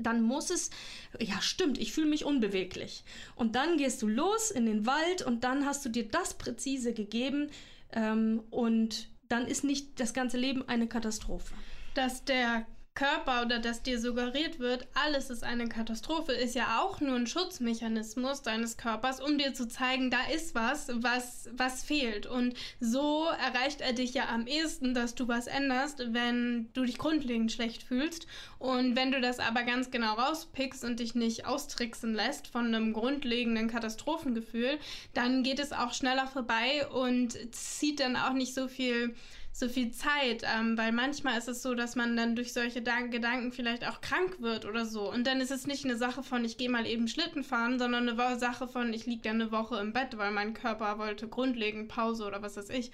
dann 0.00 0.22
muss 0.22 0.50
es, 0.50 0.70
ja 1.18 1.40
stimmt, 1.40 1.76
ich 1.78 1.92
fühle 1.92 2.08
mich 2.08 2.24
unbeweglich. 2.24 3.02
Und 3.34 3.56
dann 3.56 3.78
gehst 3.78 4.00
du 4.00 4.06
los 4.06 4.52
in 4.52 4.64
den 4.64 4.86
Wald 4.86 5.22
und 5.22 5.42
dann 5.42 5.66
hast 5.66 5.84
du 5.84 5.88
dir 5.88 6.06
das 6.06 6.34
präzise 6.34 6.92
gegeben 6.92 7.50
ähm, 7.92 8.44
und 8.50 9.08
dann 9.28 9.46
ist 9.46 9.64
nicht 9.64 9.98
das 9.98 10.14
ganze 10.14 10.36
Leben 10.36 10.62
eine 10.68 10.86
Katastrophe. 10.86 11.52
Dass 11.94 12.24
der 12.24 12.64
Körper 12.98 13.42
oder 13.42 13.60
dass 13.60 13.84
dir 13.84 14.00
suggeriert 14.00 14.58
wird, 14.58 14.88
alles 14.92 15.30
ist 15.30 15.44
eine 15.44 15.68
Katastrophe, 15.68 16.32
ist 16.32 16.56
ja 16.56 16.80
auch 16.80 17.00
nur 17.00 17.14
ein 17.14 17.28
Schutzmechanismus 17.28 18.42
deines 18.42 18.76
Körpers, 18.76 19.20
um 19.20 19.38
dir 19.38 19.54
zu 19.54 19.68
zeigen, 19.68 20.10
da 20.10 20.18
ist 20.34 20.56
was, 20.56 20.88
was, 20.92 21.48
was 21.52 21.84
fehlt. 21.84 22.26
Und 22.26 22.54
so 22.80 23.26
erreicht 23.26 23.82
er 23.82 23.92
dich 23.92 24.14
ja 24.14 24.28
am 24.28 24.48
ehesten, 24.48 24.94
dass 24.94 25.14
du 25.14 25.28
was 25.28 25.46
änderst, 25.46 26.12
wenn 26.12 26.70
du 26.72 26.84
dich 26.84 26.98
grundlegend 26.98 27.52
schlecht 27.52 27.84
fühlst. 27.84 28.26
Und 28.58 28.96
wenn 28.96 29.12
du 29.12 29.20
das 29.20 29.38
aber 29.38 29.62
ganz 29.62 29.92
genau 29.92 30.14
rauspickst 30.14 30.82
und 30.82 30.98
dich 30.98 31.14
nicht 31.14 31.46
austricksen 31.46 32.14
lässt 32.14 32.48
von 32.48 32.66
einem 32.66 32.92
grundlegenden 32.92 33.68
Katastrophengefühl, 33.68 34.76
dann 35.14 35.44
geht 35.44 35.60
es 35.60 35.72
auch 35.72 35.94
schneller 35.94 36.26
vorbei 36.26 36.88
und 36.88 37.38
zieht 37.54 38.00
dann 38.00 38.16
auch 38.16 38.32
nicht 38.32 38.54
so 38.54 38.66
viel 38.66 39.14
so 39.58 39.68
viel 39.68 39.90
Zeit, 39.90 40.44
ähm, 40.44 40.78
weil 40.78 40.92
manchmal 40.92 41.38
ist 41.38 41.48
es 41.48 41.62
so, 41.62 41.74
dass 41.74 41.96
man 41.96 42.16
dann 42.16 42.36
durch 42.36 42.52
solche 42.52 42.82
Gedanken 42.82 43.52
vielleicht 43.52 43.86
auch 43.86 44.00
krank 44.00 44.40
wird 44.40 44.64
oder 44.64 44.86
so. 44.86 45.10
Und 45.10 45.26
dann 45.26 45.40
ist 45.40 45.50
es 45.50 45.66
nicht 45.66 45.84
eine 45.84 45.96
Sache 45.96 46.22
von, 46.22 46.44
ich 46.44 46.56
gehe 46.56 46.70
mal 46.70 46.86
eben 46.86 47.08
Schlitten 47.08 47.42
fahren, 47.42 47.78
sondern 47.78 48.08
eine 48.08 48.38
Sache 48.38 48.68
von, 48.68 48.92
ich 48.92 49.06
liege 49.06 49.22
dann 49.22 49.40
eine 49.40 49.50
Woche 49.50 49.78
im 49.80 49.92
Bett, 49.92 50.16
weil 50.16 50.30
mein 50.30 50.54
Körper 50.54 50.98
wollte 50.98 51.28
grundlegend 51.28 51.88
Pause 51.88 52.26
oder 52.26 52.40
was 52.42 52.56
weiß 52.56 52.70
ich. 52.70 52.92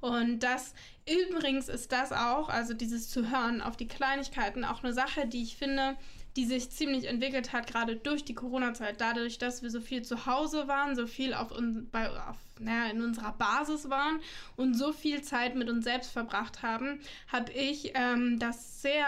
Und 0.00 0.40
das 0.40 0.74
übrigens 1.06 1.68
ist 1.68 1.92
das 1.92 2.12
auch, 2.12 2.48
also 2.48 2.74
dieses 2.74 3.10
zu 3.10 3.30
hören 3.30 3.60
auf 3.60 3.76
die 3.76 3.88
Kleinigkeiten, 3.88 4.64
auch 4.64 4.82
eine 4.82 4.92
Sache, 4.92 5.26
die 5.26 5.42
ich 5.42 5.56
finde, 5.56 5.96
die 6.36 6.44
sich 6.44 6.70
ziemlich 6.70 7.06
entwickelt 7.06 7.52
hat, 7.52 7.66
gerade 7.66 7.96
durch 7.96 8.24
die 8.24 8.34
Corona-Zeit, 8.34 9.00
dadurch, 9.00 9.38
dass 9.38 9.62
wir 9.62 9.70
so 9.70 9.80
viel 9.80 10.02
zu 10.02 10.26
Hause 10.26 10.68
waren, 10.68 10.94
so 10.94 11.06
viel 11.06 11.32
auf, 11.34 11.50
un 11.50 11.88
bei, 11.90 12.08
auf 12.10 12.36
naja, 12.58 12.90
in 12.90 13.02
unserer 13.02 13.32
Basis 13.32 13.90
waren 13.90 14.20
und 14.56 14.74
so 14.74 14.92
viel 14.92 15.22
Zeit 15.22 15.56
mit 15.56 15.68
uns 15.68 15.84
selbst 15.84 16.10
verbracht 16.10 16.62
haben, 16.62 17.00
habe 17.28 17.52
ich 17.52 17.92
ähm, 17.94 18.38
das 18.38 18.82
sehr 18.82 19.06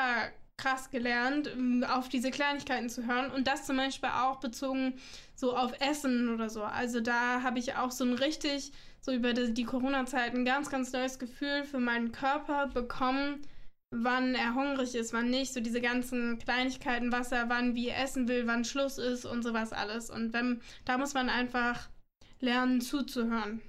krass 0.56 0.90
gelernt, 0.90 1.50
auf 1.88 2.08
diese 2.08 2.30
Kleinigkeiten 2.30 2.90
zu 2.90 3.06
hören 3.06 3.30
und 3.30 3.47
das 3.47 3.64
zum 3.64 3.76
Beispiel 3.76 4.08
auch 4.08 4.40
bezogen 4.40 4.94
so 5.37 5.56
auf 5.56 5.73
Essen 5.80 6.35
oder 6.35 6.50
so. 6.50 6.64
Also 6.64 7.00
da 7.00 7.42
habe 7.42 7.61
ich 7.61 7.76
auch 7.76 7.92
so 7.92 8.04
ein 8.04 8.14
richtig, 8.14 8.73
so 9.00 9.12
über 9.12 9.32
die, 9.32 9.54
die 9.54 9.64
Corona-Zeit 9.64 10.35
ein 10.35 10.44
ganz, 10.44 10.68
ganz 10.68 10.92
neues 10.92 11.20
Gefühl 11.20 11.62
für 11.64 11.78
meinen 11.78 12.11
Körper 12.11 12.66
bekommen, 12.66 13.40
wann 13.90 14.35
er 14.35 14.54
hungrig 14.54 14.95
ist, 14.95 15.12
wann 15.12 15.30
nicht, 15.30 15.52
so 15.52 15.61
diese 15.61 15.80
ganzen 15.80 16.38
Kleinigkeiten, 16.38 17.12
was 17.12 17.33
er 17.33 17.49
wann 17.49 17.75
wie 17.75 17.88
essen 17.88 18.28
will, 18.28 18.47
wann 18.47 18.64
Schluss 18.64 18.99
ist 18.99 19.25
und 19.25 19.42
sowas 19.42 19.73
alles. 19.73 20.11
Und 20.11 20.33
wenn, 20.33 20.61
da 20.85 20.99
muss 20.99 21.14
man 21.14 21.28
einfach 21.28 21.88
lernen 22.40 22.80
zuzuhören. 22.80 23.61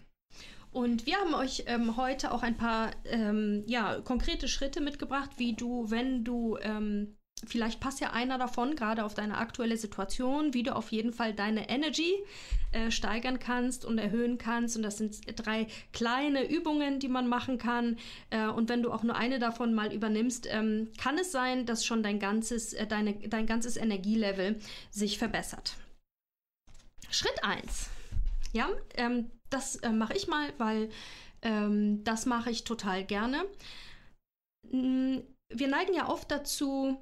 Und 0.72 1.06
wir 1.08 1.18
haben 1.18 1.34
euch 1.34 1.64
ähm, 1.66 1.98
heute 1.98 2.32
auch 2.32 2.44
ein 2.44 2.58
paar 2.58 2.92
ähm, 3.06 3.64
ja, 3.66 4.00
konkrete 4.02 4.48
Schritte 4.48 4.82
mitgebracht, 4.82 5.32
wie 5.38 5.54
du, 5.54 5.90
wenn 5.90 6.24
du, 6.24 6.58
ähm, 6.62 7.18
vielleicht 7.46 7.80
passt 7.80 8.00
ja 8.00 8.12
einer 8.12 8.38
davon 8.38 8.76
gerade 8.76 9.04
auf 9.04 9.14
deine 9.14 9.38
aktuelle 9.38 9.78
Situation, 9.78 10.54
wie 10.54 10.64
du 10.64 10.76
auf 10.76 10.92
jeden 10.92 11.14
Fall 11.14 11.34
deine 11.34 11.70
Energy 11.70 12.14
äh, 12.72 12.92
steigern 12.92 13.40
kannst 13.40 13.86
und 13.86 13.98
erhöhen 13.98 14.38
kannst. 14.38 14.76
Und 14.76 14.84
das 14.84 14.98
sind 14.98 15.20
drei 15.36 15.68
kleine 15.94 16.50
Übungen, 16.50 17.00
die 17.00 17.08
man 17.08 17.28
machen 17.28 17.58
kann. 17.58 17.98
Äh, 18.30 18.48
und 18.48 18.70
wenn 18.70 18.84
du 18.84 18.92
auch 18.92 19.04
nur 19.04 19.16
eine 19.16 19.40
davon 19.40 19.74
mal 19.74 19.94
übernimmst, 19.94 20.48
ähm, 20.50 20.90
kann 20.98 21.18
es 21.18 21.32
sein, 21.32 21.66
dass 21.66 21.86
schon 21.86 22.04
dein 22.04 22.20
ganzes, 22.20 22.74
äh, 22.74 22.88
deine, 22.88 23.14
dein 23.14 23.46
ganzes 23.46 23.78
Energielevel 23.78 24.60
sich 24.92 25.18
verbessert. 25.18 25.76
Schritt 27.10 27.44
1 27.44 27.90
ja, 28.52 28.70
ähm, 28.96 29.32
das 29.50 29.78
äh, 29.78 29.92
mache 29.92 30.16
ich 30.16 30.28
mal, 30.28 30.52
weil 30.58 30.90
ähm, 31.42 32.04
das 32.04 32.26
mache 32.26 32.50
ich 32.52 32.64
total 32.64 33.04
gerne. 33.06 33.46
Mm, 34.72 35.20
wir 35.52 35.68
neigen 35.68 35.94
ja 35.94 36.10
oft 36.10 36.30
dazu, 36.32 37.00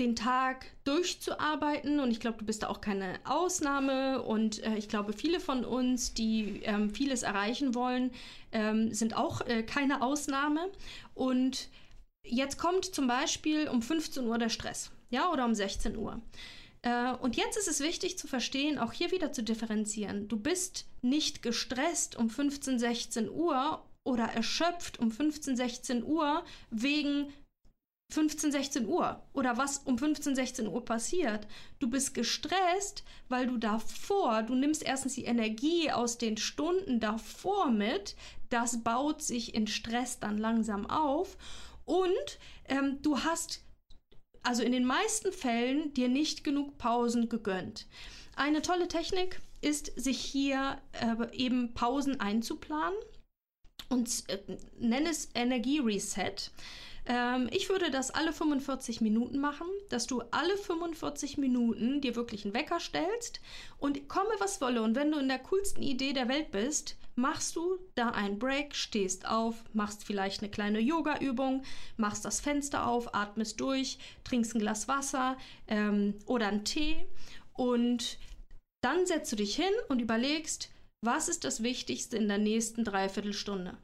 den 0.00 0.16
Tag 0.16 0.66
durchzuarbeiten 0.84 2.00
und 2.00 2.10
ich 2.10 2.18
glaube, 2.18 2.38
du 2.38 2.44
bist 2.44 2.64
da 2.64 2.68
auch 2.68 2.80
keine 2.80 3.20
Ausnahme 3.24 4.22
und 4.22 4.62
äh, 4.64 4.76
ich 4.76 4.88
glaube, 4.88 5.12
viele 5.12 5.38
von 5.38 5.64
uns, 5.64 6.14
die 6.14 6.62
ähm, 6.64 6.90
vieles 6.90 7.22
erreichen 7.22 7.74
wollen, 7.74 8.10
ähm, 8.50 8.92
sind 8.92 9.16
auch 9.16 9.40
äh, 9.42 9.62
keine 9.62 10.02
Ausnahme 10.02 10.68
und 11.14 11.68
jetzt 12.24 12.58
kommt 12.58 12.86
zum 12.86 13.06
Beispiel 13.06 13.68
um 13.68 13.82
15 13.82 14.26
Uhr 14.26 14.38
der 14.38 14.48
Stress, 14.48 14.90
ja, 15.10 15.30
oder 15.30 15.44
um 15.44 15.54
16 15.54 15.96
Uhr. 15.96 16.20
Äh, 16.82 17.12
und 17.12 17.36
jetzt 17.36 17.56
ist 17.56 17.68
es 17.68 17.78
wichtig 17.78 18.18
zu 18.18 18.26
verstehen, 18.26 18.78
auch 18.78 18.92
hier 18.92 19.12
wieder 19.12 19.32
zu 19.32 19.44
differenzieren. 19.44 20.26
Du 20.26 20.36
bist 20.36 20.86
nicht 21.02 21.40
gestresst 21.40 22.16
um 22.16 22.30
15, 22.30 22.80
16 22.80 23.30
Uhr 23.30 23.84
oder 24.02 24.24
erschöpft 24.24 24.98
um 24.98 25.12
15, 25.12 25.56
16 25.56 26.04
Uhr 26.04 26.44
wegen 26.70 27.32
15, 28.14 28.52
16 28.52 28.86
Uhr 28.86 29.22
oder 29.32 29.56
was 29.58 29.78
um 29.78 29.98
15, 29.98 30.34
16 30.36 30.68
Uhr 30.68 30.84
passiert. 30.84 31.46
Du 31.80 31.90
bist 31.90 32.14
gestresst, 32.14 33.04
weil 33.28 33.46
du 33.46 33.58
davor, 33.58 34.42
du 34.42 34.54
nimmst 34.54 34.82
erstens 34.82 35.14
die 35.14 35.24
Energie 35.24 35.90
aus 35.90 36.16
den 36.16 36.36
Stunden 36.36 37.00
davor 37.00 37.70
mit, 37.70 38.16
das 38.50 38.82
baut 38.82 39.20
sich 39.20 39.54
in 39.54 39.66
Stress 39.66 40.20
dann 40.20 40.38
langsam 40.38 40.88
auf 40.88 41.36
und 41.84 42.38
ähm, 42.68 43.02
du 43.02 43.18
hast 43.18 43.62
also 44.42 44.62
in 44.62 44.72
den 44.72 44.84
meisten 44.84 45.32
Fällen 45.32 45.92
dir 45.94 46.08
nicht 46.08 46.44
genug 46.44 46.78
Pausen 46.78 47.28
gegönnt. 47.28 47.86
Eine 48.36 48.62
tolle 48.62 48.88
Technik 48.88 49.40
ist, 49.60 49.92
sich 49.96 50.20
hier 50.20 50.78
äh, 50.92 51.36
eben 51.36 51.74
Pausen 51.74 52.20
einzuplanen 52.20 52.98
und 53.88 54.28
äh, 54.28 54.38
nenne 54.78 55.10
es 55.10 55.30
Energie 55.34 55.78
Reset. 55.78 56.50
Ähm, 57.06 57.48
ich 57.52 57.68
würde 57.68 57.90
das 57.90 58.10
alle 58.10 58.32
45 58.32 59.00
Minuten 59.00 59.38
machen, 59.38 59.66
dass 59.90 60.06
du 60.06 60.22
alle 60.30 60.56
45 60.56 61.38
Minuten 61.38 62.00
dir 62.00 62.16
wirklich 62.16 62.44
einen 62.44 62.54
Wecker 62.54 62.80
stellst 62.80 63.40
und 63.78 64.08
komme 64.08 64.30
was 64.38 64.60
wolle. 64.60 64.82
Und 64.82 64.94
wenn 64.94 65.12
du 65.12 65.18
in 65.18 65.28
der 65.28 65.38
coolsten 65.38 65.82
Idee 65.82 66.12
der 66.12 66.28
Welt 66.28 66.50
bist, 66.50 66.96
machst 67.16 67.56
du 67.56 67.78
da 67.94 68.10
einen 68.10 68.38
Break, 68.38 68.74
stehst 68.74 69.26
auf, 69.26 69.56
machst 69.72 70.04
vielleicht 70.04 70.42
eine 70.42 70.50
kleine 70.50 70.80
Yoga-Übung, 70.80 71.62
machst 71.96 72.24
das 72.24 72.40
Fenster 72.40 72.86
auf, 72.86 73.14
atmest 73.14 73.60
durch, 73.60 73.98
trinkst 74.24 74.54
ein 74.54 74.60
Glas 74.60 74.88
Wasser 74.88 75.36
ähm, 75.68 76.14
oder 76.26 76.48
einen 76.48 76.64
Tee 76.64 76.96
und 77.52 78.18
dann 78.80 79.06
setzt 79.06 79.32
du 79.32 79.36
dich 79.36 79.56
hin 79.56 79.72
und 79.88 80.00
überlegst, 80.00 80.70
was 81.00 81.28
ist 81.28 81.44
das 81.44 81.62
Wichtigste 81.62 82.16
in 82.16 82.28
der 82.28 82.38
nächsten 82.38 82.84
Dreiviertelstunde. 82.84 83.76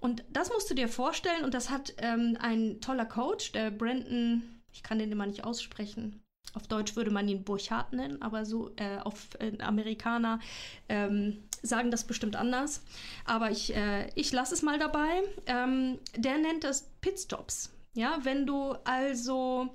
Und 0.00 0.24
das 0.30 0.50
musst 0.50 0.70
du 0.70 0.74
dir 0.74 0.88
vorstellen 0.88 1.44
und 1.44 1.54
das 1.54 1.70
hat 1.70 1.94
ähm, 1.98 2.36
ein 2.40 2.80
toller 2.80 3.06
Coach, 3.06 3.52
der 3.52 3.70
Brandon, 3.70 4.42
ich 4.72 4.82
kann 4.82 4.98
den 4.98 5.12
immer 5.12 5.26
nicht 5.26 5.44
aussprechen. 5.44 6.22
Auf 6.54 6.66
Deutsch 6.66 6.96
würde 6.96 7.10
man 7.10 7.28
ihn 7.28 7.44
Burchard 7.44 7.92
nennen, 7.92 8.22
aber 8.22 8.44
so 8.44 8.70
äh, 8.76 8.98
auf 8.98 9.28
äh, 9.38 9.52
Amerikaner 9.60 10.40
ähm, 10.88 11.42
sagen 11.62 11.90
das 11.90 12.06
bestimmt 12.06 12.36
anders. 12.36 12.82
Aber 13.24 13.50
ich, 13.50 13.74
äh, 13.74 14.08
ich 14.14 14.32
lasse 14.32 14.54
es 14.54 14.62
mal 14.62 14.78
dabei. 14.78 15.22
Ähm, 15.46 15.98
der 16.16 16.38
nennt 16.38 16.64
das 16.64 16.88
Pitstops. 17.00 17.70
Ja, 17.94 18.18
wenn 18.22 18.46
du 18.46 18.74
also 18.84 19.68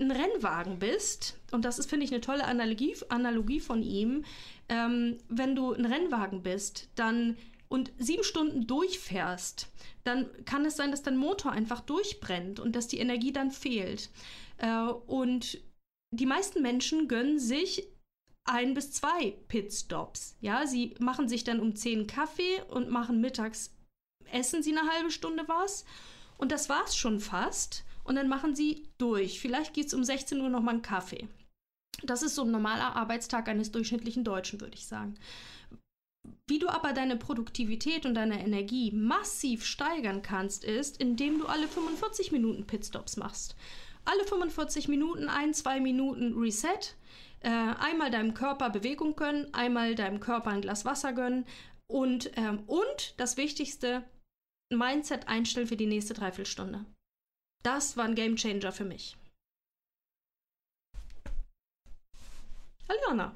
ein 0.00 0.10
Rennwagen 0.10 0.78
bist, 0.78 1.38
und 1.52 1.64
das 1.64 1.78
ist, 1.78 1.88
finde 1.88 2.04
ich, 2.04 2.12
eine 2.12 2.20
tolle 2.20 2.44
Analogie, 2.44 2.94
Analogie 3.08 3.60
von 3.60 3.82
ihm, 3.82 4.24
ähm, 4.68 5.18
wenn 5.28 5.54
du 5.54 5.72
ein 5.72 5.86
Rennwagen 5.86 6.42
bist, 6.42 6.88
dann 6.94 7.36
und 7.68 7.92
sieben 7.98 8.24
Stunden 8.24 8.66
durchfährst, 8.66 9.68
dann 10.04 10.28
kann 10.44 10.64
es 10.64 10.76
sein, 10.76 10.90
dass 10.90 11.02
dein 11.02 11.16
Motor 11.16 11.52
einfach 11.52 11.80
durchbrennt 11.80 12.60
und 12.60 12.76
dass 12.76 12.88
die 12.88 12.98
Energie 12.98 13.32
dann 13.32 13.50
fehlt. 13.50 14.10
Äh, 14.58 14.88
und 15.06 15.58
die 16.12 16.26
meisten 16.26 16.62
Menschen 16.62 17.08
gönnen 17.08 17.38
sich 17.38 17.88
ein 18.44 18.74
bis 18.74 18.92
zwei 18.92 19.32
Pitstops. 19.48 20.36
Ja, 20.40 20.66
sie 20.66 20.94
machen 21.00 21.28
sich 21.28 21.44
dann 21.44 21.60
um 21.60 21.74
zehn 21.74 22.06
Kaffee 22.06 22.62
und 22.68 22.90
machen 22.90 23.20
mittags, 23.20 23.74
essen 24.30 24.62
sie 24.62 24.76
eine 24.76 24.88
halbe 24.90 25.10
Stunde 25.10 25.44
was. 25.48 25.84
Und 26.38 26.52
das 26.52 26.68
war's 26.68 26.96
schon 26.96 27.20
fast. 27.20 27.84
Und 28.04 28.14
dann 28.14 28.28
machen 28.28 28.54
sie 28.54 28.88
durch. 28.98 29.40
Vielleicht 29.40 29.74
geht 29.74 29.86
es 29.86 29.94
um 29.94 30.04
16 30.04 30.40
Uhr 30.40 30.48
nochmal 30.48 30.74
einen 30.74 30.82
Kaffee. 30.82 31.28
Das 32.04 32.22
ist 32.22 32.34
so 32.34 32.42
ein 32.42 32.50
normaler 32.50 32.94
Arbeitstag 32.94 33.48
eines 33.48 33.72
durchschnittlichen 33.72 34.22
Deutschen, 34.22 34.60
würde 34.60 34.76
ich 34.76 34.86
sagen. 34.86 35.16
Wie 36.46 36.58
du 36.58 36.68
aber 36.68 36.92
deine 36.92 37.16
Produktivität 37.16 38.06
und 38.06 38.14
deine 38.14 38.40
Energie 38.42 38.92
massiv 38.92 39.64
steigern 39.64 40.22
kannst, 40.22 40.64
ist, 40.64 40.98
indem 40.98 41.38
du 41.38 41.46
alle 41.46 41.68
45 41.68 42.32
Minuten 42.32 42.66
Pitstops 42.66 43.16
machst. 43.16 43.56
Alle 44.04 44.24
45 44.24 44.88
Minuten, 44.88 45.28
ein, 45.28 45.54
zwei 45.54 45.80
Minuten 45.80 46.38
Reset. 46.38 46.94
Äh, 47.40 47.48
einmal 47.50 48.10
deinem 48.10 48.34
Körper 48.34 48.70
Bewegung 48.70 49.16
gönnen, 49.16 49.52
einmal 49.52 49.94
deinem 49.94 50.20
Körper 50.20 50.50
ein 50.50 50.62
Glas 50.62 50.84
Wasser 50.84 51.12
gönnen 51.12 51.44
und, 51.86 52.30
ähm, 52.36 52.62
und 52.66 53.14
das 53.18 53.36
Wichtigste, 53.36 54.04
Mindset 54.72 55.28
einstellen 55.28 55.66
für 55.66 55.76
die 55.76 55.86
nächste 55.86 56.14
Dreiviertelstunde. 56.14 56.84
Das 57.62 57.96
war 57.96 58.04
ein 58.04 58.14
Game 58.14 58.36
Changer 58.36 58.72
für 58.72 58.84
mich. 58.84 59.16
Aljona. 62.88 63.34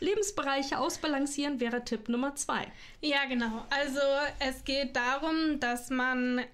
Lebensbereiche 0.00 0.78
ausbalancieren 0.78 1.60
wäre 1.60 1.84
Tipp 1.84 2.08
Nummer 2.08 2.34
zwei. 2.34 2.66
Ja, 3.00 3.24
genau. 3.28 3.64
Also 3.70 4.00
es 4.38 4.64
geht 4.64 4.96
darum, 4.96 5.60
dass 5.60 5.90
man 5.90 6.44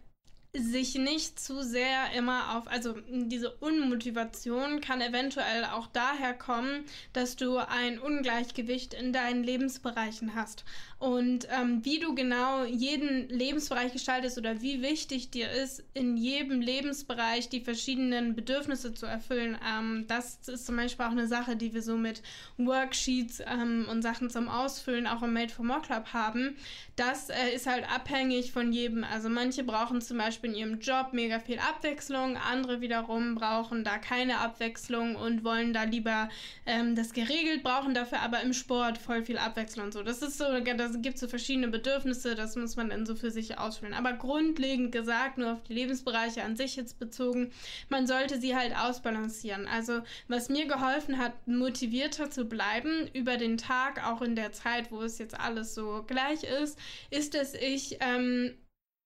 sich 0.53 0.97
nicht 0.97 1.39
zu 1.39 1.63
sehr 1.63 2.13
immer 2.17 2.57
auf, 2.57 2.67
also 2.67 2.97
diese 3.09 3.53
Unmotivation 3.57 4.81
kann 4.81 5.01
eventuell 5.01 5.65
auch 5.65 5.87
daher 5.87 6.35
kommen, 6.35 6.85
dass 7.13 7.37
du 7.37 7.59
ein 7.59 8.01
Ungleichgewicht 8.01 8.93
in 8.95 9.13
deinen 9.13 9.45
Lebensbereichen 9.45 10.35
hast. 10.35 10.65
Und 10.99 11.49
ähm, 11.51 11.83
wie 11.85 11.99
du 11.99 12.15
genau 12.15 12.65
jeden 12.65 13.29
Lebensbereich 13.29 13.93
gestaltest 13.93 14.37
oder 14.37 14.61
wie 14.61 14.83
wichtig 14.83 15.31
dir 15.31 15.51
ist, 15.51 15.83
in 15.95 16.17
jedem 16.17 16.61
Lebensbereich 16.61 17.49
die 17.49 17.63
verschiedenen 17.63 18.35
Bedürfnisse 18.35 18.93
zu 18.93 19.07
erfüllen, 19.07 19.57
ähm, 19.67 20.05
das 20.09 20.47
ist 20.47 20.67
zum 20.67 20.77
Beispiel 20.77 21.07
auch 21.07 21.13
eine 21.13 21.27
Sache, 21.27 21.57
die 21.57 21.73
wir 21.73 21.83
so 21.83 21.97
mit 21.97 22.23
Worksheets 22.59 23.41
ähm, 23.47 23.87
und 23.89 24.03
Sachen 24.03 24.29
zum 24.29 24.49
Ausfüllen 24.49 25.07
auch 25.07 25.23
im 25.23 25.33
Made 25.33 25.49
for 25.49 25.65
More 25.65 25.81
Club 25.81 26.13
haben. 26.13 26.57
Das 26.97 27.31
äh, 27.31 27.55
ist 27.55 27.67
halt 27.67 27.91
abhängig 27.91 28.53
von 28.53 28.73
jedem. 28.73 29.05
Also 29.05 29.31
manche 29.31 29.65
brauchen 29.65 30.03
zum 30.03 30.19
Beispiel 30.19 30.40
in 30.45 30.55
ihrem 30.55 30.81
Job 30.81 31.13
mega 31.13 31.39
viel 31.39 31.59
Abwechslung, 31.59 32.37
andere 32.37 32.81
wiederum 32.81 33.35
brauchen 33.35 33.85
da 33.85 33.99
keine 33.99 34.39
Abwechslung 34.39 35.17
und 35.17 35.45
wollen 35.45 35.73
da 35.73 35.85
lieber 35.85 36.29
ähm, 36.67 36.95
das 36.95 37.13
geregelt, 37.13 37.63
brauchen 37.63 37.95
dafür 37.95 38.21
aber 38.21 38.41
im 38.41 38.53
Sport 38.53 38.99
voll 38.99 39.23
viel 39.23 39.39
Abwechslung 39.39 39.87
und 39.87 39.93
so. 39.93 40.03
Das 40.03 40.23
ist 40.23 40.39
so, 40.39 40.45
also 40.45 41.01
gibt 41.01 41.19
so 41.19 41.29
verschiedene 41.29 41.69
Bedürfnisse, 41.69 42.35
das 42.35 42.57
muss 42.57 42.77
man 42.77 42.91
dann 42.91 43.07
so 43.07 43.15
für 43.15 43.31
sich 43.31 43.59
ausfüllen. 43.59 43.95
Aber 43.95 44.13
grundlegend 44.13 44.93
gesagt, 44.93 45.39
nur 45.39 45.53
auf 45.53 45.63
die 45.63 45.75
Lebensbereiche 45.75 46.43
an 46.43 46.57
sich 46.57 46.77
jetzt 46.77 46.99
bezogen, 46.99 47.53
man 47.89 48.07
sollte 48.07 48.41
sie 48.41 48.57
halt 48.57 48.77
ausbalancieren. 48.77 49.67
Also 49.67 50.03
was 50.29 50.49
mir 50.49 50.67
geholfen 50.67 51.19
hat, 51.19 51.33
motivierter 51.47 52.31
zu 52.31 52.45
bleiben 52.45 53.09
über 53.13 53.37
den 53.37 53.57
Tag, 53.57 54.07
auch 54.07 54.23
in 54.23 54.37
der 54.37 54.53
Zeit, 54.53 54.91
wo 54.91 55.03
es 55.03 55.19
jetzt 55.19 55.39
alles 55.39 55.75
so 55.75 56.05
gleich 56.07 56.45
ist, 56.45 56.79
ist, 57.11 57.35
dass 57.35 57.55
ich 57.55 57.99
ähm, 58.01 58.55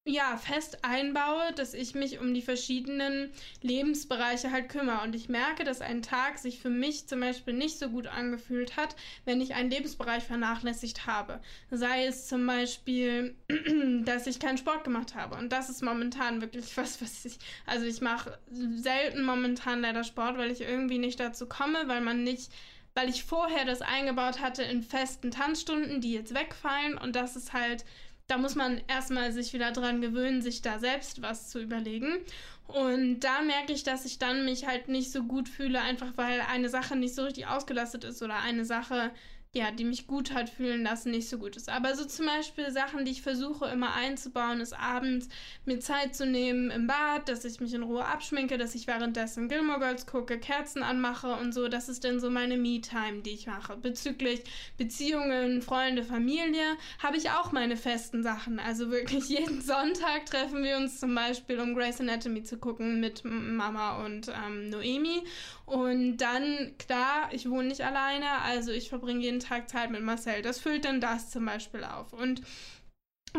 ja, 0.07 0.37
fest 0.37 0.85
einbaue, 0.85 1.53
dass 1.55 1.73
ich 1.73 1.95
mich 1.95 2.19
um 2.19 2.35
die 2.35 2.43
verschiedenen 2.43 3.31
Lebensbereiche 3.63 4.51
halt 4.51 4.69
kümmere. 4.69 5.03
Und 5.03 5.15
ich 5.15 5.31
merke, 5.31 5.65
dass 5.65 5.81
ein 5.81 6.03
Tag 6.03 6.39
sich 6.39 6.61
für 6.61 6.69
mich 6.69 7.07
zum 7.07 7.21
Beispiel 7.21 7.55
nicht 7.55 7.79
so 7.79 7.89
gut 7.89 8.07
angefühlt 8.07 8.77
hat, 8.77 8.97
wenn 9.25 9.41
ich 9.41 9.55
einen 9.55 9.71
Lebensbereich 9.71 10.23
vernachlässigt 10.23 11.07
habe. 11.07 11.41
Sei 11.71 12.05
es 12.05 12.29
zum 12.29 12.47
Beispiel, 12.47 13.35
dass 14.05 14.27
ich 14.27 14.41
keinen 14.41 14.59
Sport 14.59 14.85
gemacht 14.85 15.15
habe. 15.15 15.37
Und 15.37 15.53
das 15.53 15.71
ist 15.71 15.83
momentan 15.83 16.43
wirklich 16.43 16.77
was, 16.77 17.01
was 17.01 17.25
ich, 17.25 17.39
also 17.65 17.87
ich 17.87 18.03
mache 18.03 18.39
selten 18.51 19.23
momentan 19.23 19.81
leider 19.81 20.05
Sport, 20.05 20.37
weil 20.37 20.51
ich 20.51 20.61
irgendwie 20.61 20.99
nicht 20.99 21.19
dazu 21.19 21.47
komme, 21.47 21.89
weil 21.89 22.03
man 22.03 22.23
nicht 22.25 22.53
weil 22.97 23.09
ich 23.09 23.25
vorher 23.25 23.65
das 23.65 23.83
eingebaut 23.83 24.41
hatte 24.41 24.63
in 24.63 24.85
festen 24.85 25.33
Tanzstunden, 25.33 26.01
die 26.01 26.13
jetzt 26.13 26.33
wegfallen 26.33 26.97
und 26.97 27.17
das 27.17 27.35
ist 27.35 27.53
halt 27.53 27.85
da 28.27 28.39
muss 28.39 28.55
man 28.55 28.81
erstmal 28.89 29.33
sich 29.33 29.53
wieder 29.53 29.73
dran 29.73 30.01
gewöhnen, 30.01 30.43
sich 30.43 30.63
da 30.63 30.79
selbst 30.79 31.23
was 31.23 31.51
zu 31.51 31.61
überlegen. 31.61 32.19
Und 32.67 33.21
da 33.21 33.43
merke 33.43 33.73
ich, 33.73 33.83
dass 33.83 34.07
ich 34.07 34.19
dann 34.19 34.47
mich 34.47 34.67
halt 34.67 34.89
nicht 34.89 35.13
so 35.13 35.23
gut 35.25 35.49
fühle, 35.49 35.81
einfach 35.83 36.13
weil 36.17 36.41
eine 36.41 36.71
Sache 36.71 36.97
nicht 36.97 37.15
so 37.15 37.25
richtig 37.25 37.47
ausgelastet 37.47 38.05
ist 38.05 38.23
oder 38.23 38.39
eine 38.39 38.65
Sache 38.65 39.11
ja, 39.55 39.71
die 39.71 39.85
mich 39.85 40.09
gut 40.09 40.35
hat 40.35 40.51
fühlen 40.51 40.83
lassen, 40.83 41.13
nicht 41.13 41.29
so 41.29 41.39
gut 41.39 41.57
ist. 41.57 41.69
Aber 41.69 41.95
so 41.95 42.05
zum 42.05 42.27
Beispiel 42.27 42.73
Sachen, 42.73 43.05
die 43.05 43.13
ich 43.13 43.23
versuche 43.23 43.67
immer 43.67 43.95
einzubauen, 43.95 44.61
ist 44.61 44.73
abends 44.73 45.29
mir 45.65 45.79
Zeit 45.79 46.17
zu 46.17 46.27
nehmen 46.27 46.73
im 46.73 46.89
Bad, 46.89 47.29
dass 47.29 47.45
ich 47.45 47.61
mich 47.61 47.73
in 47.73 47.85
Ruhe 47.85 48.05
abschminke, 48.05 48.59
dass 48.59 48.75
ich 48.75 48.89
währenddessen 48.89 49.49
Gilmore 49.49 49.79
Girls 49.79 50.07
gucke, 50.07 50.41
Kerzen 50.41 50.83
anmache 50.83 51.35
und 51.35 51.55
so. 51.55 51.69
Das 51.69 51.89
ist 51.89 52.03
dann 52.03 52.19
so 52.19 52.31
meine 52.31 52.57
Me-Time, 52.57 53.23
die 53.23 53.31
ich 53.31 53.47
mache. 53.47 53.77
Bezüglich 53.77 54.43
Beziehungen, 54.77 55.63
Freunde, 55.63 56.03
Familie 56.03 56.77
habe 56.99 57.17
ich 57.17 57.31
auch 57.31 57.53
meine 57.53 57.77
festen 57.77 58.25
Sachen. 58.25 58.59
Also 58.59 58.91
wirklich 58.91 59.29
jeden 59.29 59.63
Sonntag 59.63 60.27
treffen 60.27 60.65
wir 60.65 60.77
uns 60.79 60.99
zum 60.99 61.15
Beispiel, 61.15 61.61
um 61.61 61.77
Grey's 61.77 62.01
Anatomy 62.01 62.43
zu 62.43 62.59
gucken 62.59 62.99
mit 62.99 63.23
Mama 63.25 64.05
und 64.05 64.29
ähm, 64.29 64.71
Noemi. 64.71 65.23
Und 65.67 66.19
dann, 66.19 66.75
klar, 66.79 67.29
ich 67.33 67.49
wohne 67.49 67.69
nicht 67.69 67.81
alleine, 67.83 68.43
also 68.43 68.71
ich 68.71 68.89
verbringe 68.89 69.21
jeden 69.21 69.41
Tag 69.41 69.69
Zeit 69.69 69.91
mit 69.91 70.03
Marcel. 70.03 70.43
Das 70.43 70.61
füllt 70.61 70.85
dann 70.85 71.01
das 71.01 71.31
zum 71.31 71.47
Beispiel 71.47 71.85
auf. 71.85 72.13
Und 72.13 72.43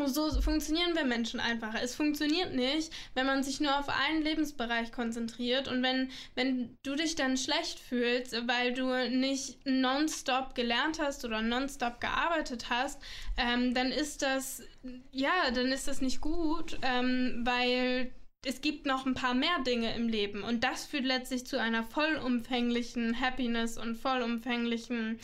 so 0.05 0.29
funktionieren 0.41 0.95
wir 0.95 1.05
Menschen 1.05 1.39
einfach. 1.39 1.73
Es 1.81 1.95
funktioniert 1.95 2.53
nicht, 2.53 2.91
wenn 3.13 3.25
man 3.25 3.43
sich 3.43 3.61
nur 3.61 3.79
auf 3.79 3.88
einen 3.88 4.21
Lebensbereich 4.21 4.91
konzentriert 4.91 5.67
und 5.67 5.81
wenn, 5.83 6.09
wenn 6.35 6.77
du 6.83 6.95
dich 6.95 7.15
dann 7.15 7.38
schlecht 7.38 7.79
fühlst, 7.79 8.35
weil 8.47 8.73
du 8.73 8.88
nicht 9.09 9.65
nonstop 9.65 10.53
gelernt 10.53 10.99
hast 10.99 11.23
oder 11.23 11.41
nonstop 11.41 12.01
gearbeitet 12.01 12.69
hast, 12.69 13.01
ähm, 13.38 13.73
dann 13.73 13.91
ist 13.91 14.21
das, 14.21 14.63
ja, 15.11 15.51
dann 15.53 15.67
ist 15.67 15.88
das 15.88 16.01
nicht 16.01 16.19
gut, 16.19 16.77
ähm, 16.81 17.41
weil 17.45 18.11
es 18.45 18.62
gibt 18.62 18.86
noch 18.86 19.05
ein 19.05 19.15
paar 19.15 19.34
mehr 19.34 19.60
Dinge 19.65 19.93
im 19.95 20.08
Leben 20.08 20.43
und 20.43 20.63
das 20.63 20.86
führt 20.86 21.05
letztlich 21.05 21.45
zu 21.45 21.60
einer 21.60 21.84
vollumfänglichen 21.84 23.19
Happiness 23.19 23.77
und 23.77 23.95
vollumfänglichen 23.95 25.19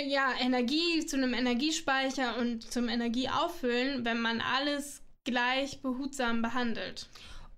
ja, 0.00 0.32
Energie, 0.40 1.04
zu 1.04 1.16
einem 1.16 1.34
Energiespeicher 1.34 2.38
und 2.38 2.72
zum 2.72 2.88
Energieauffüllen, 2.88 4.04
wenn 4.04 4.20
man 4.20 4.40
alles 4.40 5.02
gleich 5.24 5.82
behutsam 5.82 6.42
behandelt. 6.42 7.08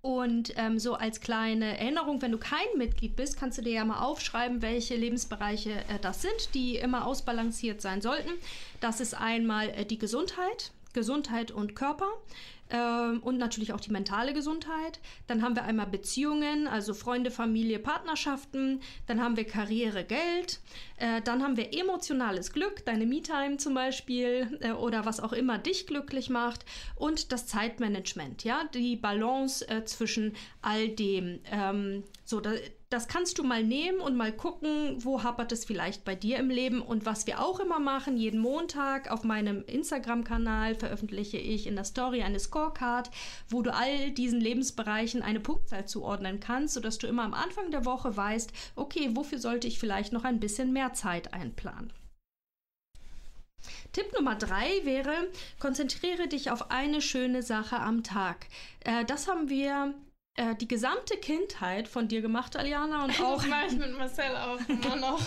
Und 0.02 0.52
ähm, 0.56 0.78
so 0.78 0.94
als 0.94 1.20
kleine 1.20 1.78
Erinnerung, 1.78 2.20
wenn 2.20 2.32
du 2.32 2.36
kein 2.36 2.66
Mitglied 2.76 3.16
bist, 3.16 3.38
kannst 3.38 3.56
du 3.56 3.62
dir 3.62 3.72
ja 3.72 3.84
mal 3.86 4.02
aufschreiben, 4.02 4.60
welche 4.60 4.96
Lebensbereiche 4.96 5.70
äh, 5.70 5.98
das 6.02 6.20
sind, 6.20 6.52
die 6.52 6.76
immer 6.76 7.06
ausbalanciert 7.06 7.80
sein 7.80 8.02
sollten. 8.02 8.30
Das 8.80 9.00
ist 9.00 9.14
einmal 9.14 9.70
äh, 9.70 9.86
die 9.86 9.98
Gesundheit, 9.98 10.72
Gesundheit 10.92 11.52
und 11.52 11.74
Körper. 11.74 12.08
Ähm, 12.74 13.20
und 13.22 13.38
natürlich 13.38 13.72
auch 13.72 13.80
die 13.80 13.92
mentale 13.92 14.32
Gesundheit. 14.32 14.98
Dann 15.28 15.42
haben 15.42 15.54
wir 15.54 15.62
einmal 15.62 15.86
Beziehungen, 15.86 16.66
also 16.66 16.92
Freunde, 16.92 17.30
Familie, 17.30 17.78
Partnerschaften. 17.78 18.80
Dann 19.06 19.22
haben 19.22 19.36
wir 19.36 19.44
Karriere, 19.44 20.02
Geld. 20.02 20.58
Äh, 20.96 21.22
dann 21.22 21.42
haben 21.44 21.56
wir 21.56 21.72
emotionales 21.72 22.52
Glück, 22.52 22.84
deine 22.84 23.06
Me-Time 23.06 23.58
zum 23.58 23.74
Beispiel 23.74 24.58
äh, 24.60 24.72
oder 24.72 25.06
was 25.06 25.20
auch 25.20 25.32
immer 25.32 25.56
dich 25.56 25.86
glücklich 25.86 26.30
macht. 26.30 26.64
Und 26.96 27.30
das 27.30 27.46
Zeitmanagement, 27.46 28.42
ja, 28.42 28.64
die 28.74 28.96
Balance 28.96 29.68
äh, 29.68 29.84
zwischen 29.84 30.34
all 30.60 30.88
dem. 30.88 31.38
Ähm, 31.52 32.02
so, 32.24 32.40
da, 32.40 32.54
das 32.94 33.08
kannst 33.08 33.38
du 33.38 33.42
mal 33.42 33.64
nehmen 33.64 33.98
und 33.98 34.16
mal 34.16 34.30
gucken, 34.30 35.04
wo 35.04 35.24
hapert 35.24 35.50
es 35.50 35.64
vielleicht 35.64 36.04
bei 36.04 36.14
dir 36.14 36.38
im 36.38 36.48
Leben. 36.48 36.80
Und 36.80 37.04
was 37.04 37.26
wir 37.26 37.44
auch 37.44 37.58
immer 37.58 37.80
machen, 37.80 38.16
jeden 38.16 38.38
Montag 38.38 39.10
auf 39.10 39.24
meinem 39.24 39.64
Instagram-Kanal 39.64 40.76
veröffentliche 40.76 41.38
ich 41.38 41.66
in 41.66 41.74
der 41.74 41.84
Story 41.84 42.22
eine 42.22 42.38
Scorecard, 42.38 43.10
wo 43.48 43.62
du 43.62 43.74
all 43.74 44.12
diesen 44.12 44.40
Lebensbereichen 44.40 45.22
eine 45.22 45.40
Punktzahl 45.40 45.86
zuordnen 45.86 46.38
kannst, 46.38 46.74
sodass 46.74 46.98
du 46.98 47.08
immer 47.08 47.24
am 47.24 47.34
Anfang 47.34 47.72
der 47.72 47.84
Woche 47.84 48.16
weißt, 48.16 48.52
okay, 48.76 49.10
wofür 49.14 49.40
sollte 49.40 49.66
ich 49.66 49.80
vielleicht 49.80 50.12
noch 50.12 50.22
ein 50.22 50.38
bisschen 50.38 50.72
mehr 50.72 50.92
Zeit 50.92 51.34
einplanen. 51.34 51.92
Tipp 53.92 54.12
Nummer 54.14 54.36
drei 54.36 54.84
wäre, 54.84 55.28
konzentriere 55.58 56.28
dich 56.28 56.52
auf 56.52 56.70
eine 56.70 57.00
schöne 57.00 57.42
Sache 57.42 57.80
am 57.80 58.04
Tag. 58.04 58.46
Äh, 58.84 59.04
das 59.04 59.26
haben 59.26 59.48
wir 59.48 59.94
äh, 60.36 60.54
die 60.56 60.68
gesamte 60.68 61.16
Kindheit 61.16 61.88
von 61.88 62.08
dir 62.08 62.20
gemacht, 62.20 62.56
Aliana. 62.56 63.04
Und 63.04 63.20
auch 63.22 63.36
das 63.36 63.46
mache 63.46 63.66
ich 63.66 63.76
mit 63.76 63.96
Marcel 63.96 64.36
auch 64.36 64.60
immer 64.68 64.96
noch. 64.96 65.20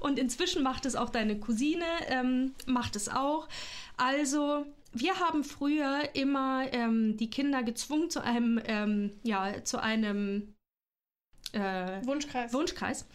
und 0.00 0.18
inzwischen 0.18 0.62
macht 0.62 0.86
es 0.86 0.96
auch 0.96 1.10
deine 1.10 1.38
Cousine, 1.38 1.84
ähm, 2.08 2.54
macht 2.66 2.96
es 2.96 3.08
auch. 3.08 3.48
Also, 3.96 4.66
wir 4.92 5.18
haben 5.20 5.44
früher 5.44 6.14
immer 6.14 6.72
ähm, 6.72 7.16
die 7.16 7.30
Kinder 7.30 7.62
gezwungen 7.62 8.10
zu 8.10 8.22
einem, 8.22 8.60
ähm, 8.66 9.12
ja, 9.22 9.64
zu 9.64 9.82
einem 9.82 10.54
äh, 11.52 12.04
Wunschkreis. 12.04 12.52
Wunschkreis 12.52 13.06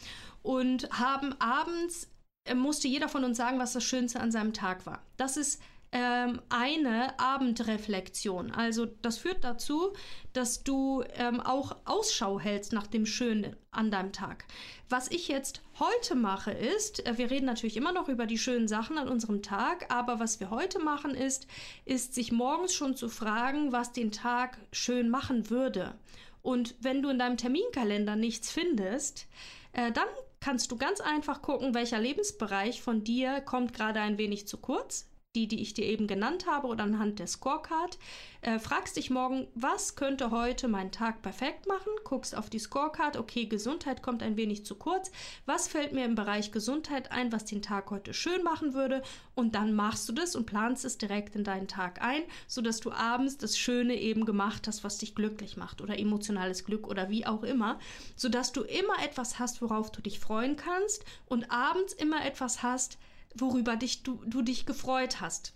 und 0.43 0.89
haben 0.91 1.35
abends 1.39 2.09
äh, 2.45 2.55
musste 2.55 2.87
jeder 2.87 3.09
von 3.09 3.23
uns 3.23 3.37
sagen, 3.37 3.59
was 3.59 3.73
das 3.73 3.83
Schönste 3.83 4.19
an 4.19 4.31
seinem 4.31 4.53
Tag 4.53 4.85
war. 4.85 5.01
Das 5.17 5.37
ist 5.37 5.61
ähm, 5.91 6.41
eine 6.49 7.19
Abendreflexion. 7.19 8.51
Also 8.51 8.85
das 8.85 9.17
führt 9.17 9.43
dazu, 9.43 9.93
dass 10.33 10.63
du 10.63 11.03
ähm, 11.15 11.39
auch 11.39 11.75
Ausschau 11.85 12.39
hältst 12.39 12.73
nach 12.73 12.87
dem 12.87 13.05
Schönen 13.05 13.55
an 13.71 13.89
deinem 13.89 14.11
Tag. 14.11 14.45
Was 14.89 15.09
ich 15.09 15.27
jetzt 15.27 15.61
heute 15.79 16.15
mache 16.15 16.51
ist, 16.51 17.05
äh, 17.07 17.17
wir 17.17 17.31
reden 17.31 17.45
natürlich 17.45 17.77
immer 17.77 17.91
noch 17.91 18.07
über 18.07 18.27
die 18.27 18.37
schönen 18.37 18.67
Sachen 18.67 18.97
an 18.97 19.09
unserem 19.09 19.41
Tag, 19.41 19.91
aber 19.91 20.19
was 20.19 20.39
wir 20.39 20.51
heute 20.51 20.79
machen 20.79 21.15
ist, 21.15 21.47
ist 21.85 22.13
sich 22.13 22.31
morgens 22.31 22.73
schon 22.73 22.95
zu 22.95 23.09
fragen, 23.09 23.71
was 23.71 23.91
den 23.91 24.11
Tag 24.11 24.59
schön 24.71 25.09
machen 25.09 25.49
würde. 25.49 25.95
Und 26.43 26.75
wenn 26.79 27.01
du 27.01 27.09
in 27.09 27.19
deinem 27.19 27.37
Terminkalender 27.37 28.15
nichts 28.15 28.51
findest, 28.51 29.27
äh, 29.73 29.91
dann 29.91 30.07
kannst 30.39 30.71
du 30.71 30.77
ganz 30.77 31.01
einfach 31.01 31.41
gucken, 31.41 31.73
welcher 31.73 31.99
Lebensbereich 31.99 32.81
von 32.81 33.03
dir 33.03 33.41
kommt 33.41 33.73
gerade 33.73 33.99
ein 33.99 34.17
wenig 34.17 34.47
zu 34.47 34.57
kurz 34.57 35.09
die, 35.35 35.47
die 35.47 35.61
ich 35.61 35.75
dir 35.75 35.85
eben 35.85 36.07
genannt 36.07 36.47
habe 36.47 36.65
oder 36.65 36.83
anhand 36.83 37.19
der 37.19 37.27
Scorecard, 37.27 37.99
äh, 38.41 38.57
fragst 38.57 38.97
dich 38.97 39.11
morgen, 39.11 39.45
was 39.53 39.95
könnte 39.95 40.31
heute 40.31 40.67
meinen 40.67 40.91
Tag 40.91 41.21
perfekt 41.21 41.67
machen, 41.67 41.91
guckst 42.03 42.35
auf 42.35 42.49
die 42.49 42.57
Scorecard, 42.57 43.15
okay, 43.15 43.45
Gesundheit 43.45 44.01
kommt 44.01 44.23
ein 44.23 44.37
wenig 44.37 44.65
zu 44.65 44.73
kurz, 44.73 45.11
was 45.45 45.67
fällt 45.67 45.93
mir 45.93 46.05
im 46.05 46.15
Bereich 46.15 46.51
Gesundheit 46.51 47.11
ein, 47.11 47.31
was 47.31 47.45
den 47.45 47.61
Tag 47.61 47.91
heute 47.91 48.11
schön 48.15 48.41
machen 48.41 48.73
würde? 48.73 49.03
Und 49.35 49.53
dann 49.53 49.73
machst 49.73 50.09
du 50.09 50.13
das 50.13 50.35
und 50.35 50.47
planst 50.47 50.83
es 50.83 50.97
direkt 50.97 51.35
in 51.35 51.43
deinen 51.43 51.67
Tag 51.67 52.01
ein, 52.01 52.23
sodass 52.47 52.79
du 52.79 52.91
abends 52.91 53.37
das 53.37 53.55
Schöne 53.55 53.95
eben 53.99 54.25
gemacht 54.25 54.67
hast, 54.67 54.83
was 54.83 54.97
dich 54.97 55.13
glücklich 55.13 55.57
macht 55.57 55.79
oder 55.79 55.99
emotionales 55.99 56.65
Glück 56.65 56.87
oder 56.87 57.11
wie 57.11 57.27
auch 57.27 57.43
immer, 57.43 57.77
sodass 58.15 58.51
du 58.51 58.63
immer 58.63 58.95
etwas 59.05 59.37
hast, 59.37 59.61
worauf 59.61 59.91
du 59.91 60.01
dich 60.01 60.19
freuen 60.19 60.55
kannst 60.55 61.05
und 61.27 61.51
abends 61.51 61.93
immer 61.93 62.25
etwas 62.25 62.63
hast, 62.63 62.97
worüber 63.35 63.75
dich, 63.75 64.03
du, 64.03 64.23
du 64.25 64.41
dich 64.41 64.65
gefreut 64.65 65.21
hast. 65.21 65.53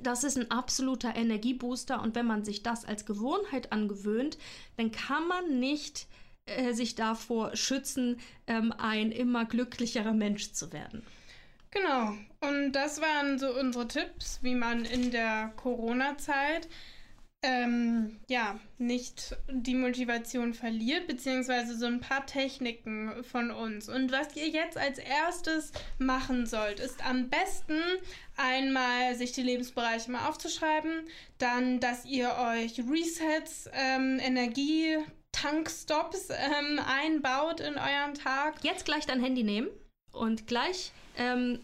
Das 0.00 0.22
ist 0.22 0.36
ein 0.36 0.50
absoluter 0.50 1.16
Energiebooster 1.16 2.02
und 2.02 2.14
wenn 2.14 2.26
man 2.26 2.44
sich 2.44 2.62
das 2.62 2.84
als 2.84 3.06
Gewohnheit 3.06 3.72
angewöhnt, 3.72 4.36
dann 4.76 4.92
kann 4.92 5.26
man 5.26 5.58
nicht 5.58 6.06
äh, 6.44 6.72
sich 6.72 6.94
davor 6.94 7.56
schützen, 7.56 8.20
ähm, 8.46 8.72
ein 8.76 9.12
immer 9.12 9.44
glücklicherer 9.44 10.12
Mensch 10.12 10.52
zu 10.52 10.72
werden. 10.72 11.02
Genau. 11.70 12.14
Und 12.40 12.72
das 12.72 13.00
waren 13.00 13.38
so 13.38 13.54
unsere 13.58 13.88
Tipps, 13.88 14.38
wie 14.42 14.54
man 14.54 14.84
in 14.84 15.10
der 15.10 15.52
Corona-Zeit 15.56 16.68
ähm, 17.42 18.18
ja, 18.28 18.58
nicht 18.78 19.36
die 19.48 19.74
Motivation 19.74 20.54
verliert, 20.54 21.06
beziehungsweise 21.06 21.76
so 21.76 21.86
ein 21.86 22.00
paar 22.00 22.26
Techniken 22.26 23.22
von 23.22 23.52
uns. 23.52 23.88
Und 23.88 24.10
was 24.10 24.34
ihr 24.34 24.48
jetzt 24.48 24.76
als 24.76 24.98
erstes 24.98 25.72
machen 25.98 26.46
sollt, 26.46 26.80
ist 26.80 27.04
am 27.06 27.28
besten 27.28 27.80
einmal 28.36 29.14
sich 29.14 29.32
die 29.32 29.42
Lebensbereiche 29.42 30.10
mal 30.10 30.28
aufzuschreiben, 30.28 31.06
dann, 31.38 31.78
dass 31.78 32.04
ihr 32.04 32.30
euch 32.30 32.80
Resets, 32.90 33.70
ähm, 33.72 34.18
Energie, 34.20 34.96
Tankstops 35.30 36.30
ähm, 36.30 36.80
einbaut 36.84 37.60
in 37.60 37.74
euren 37.74 38.14
Tag. 38.14 38.64
Jetzt 38.64 38.84
gleich 38.84 39.06
dein 39.06 39.22
Handy 39.22 39.44
nehmen 39.44 39.68
und 40.10 40.48
gleich 40.48 40.90
ähm, 41.16 41.60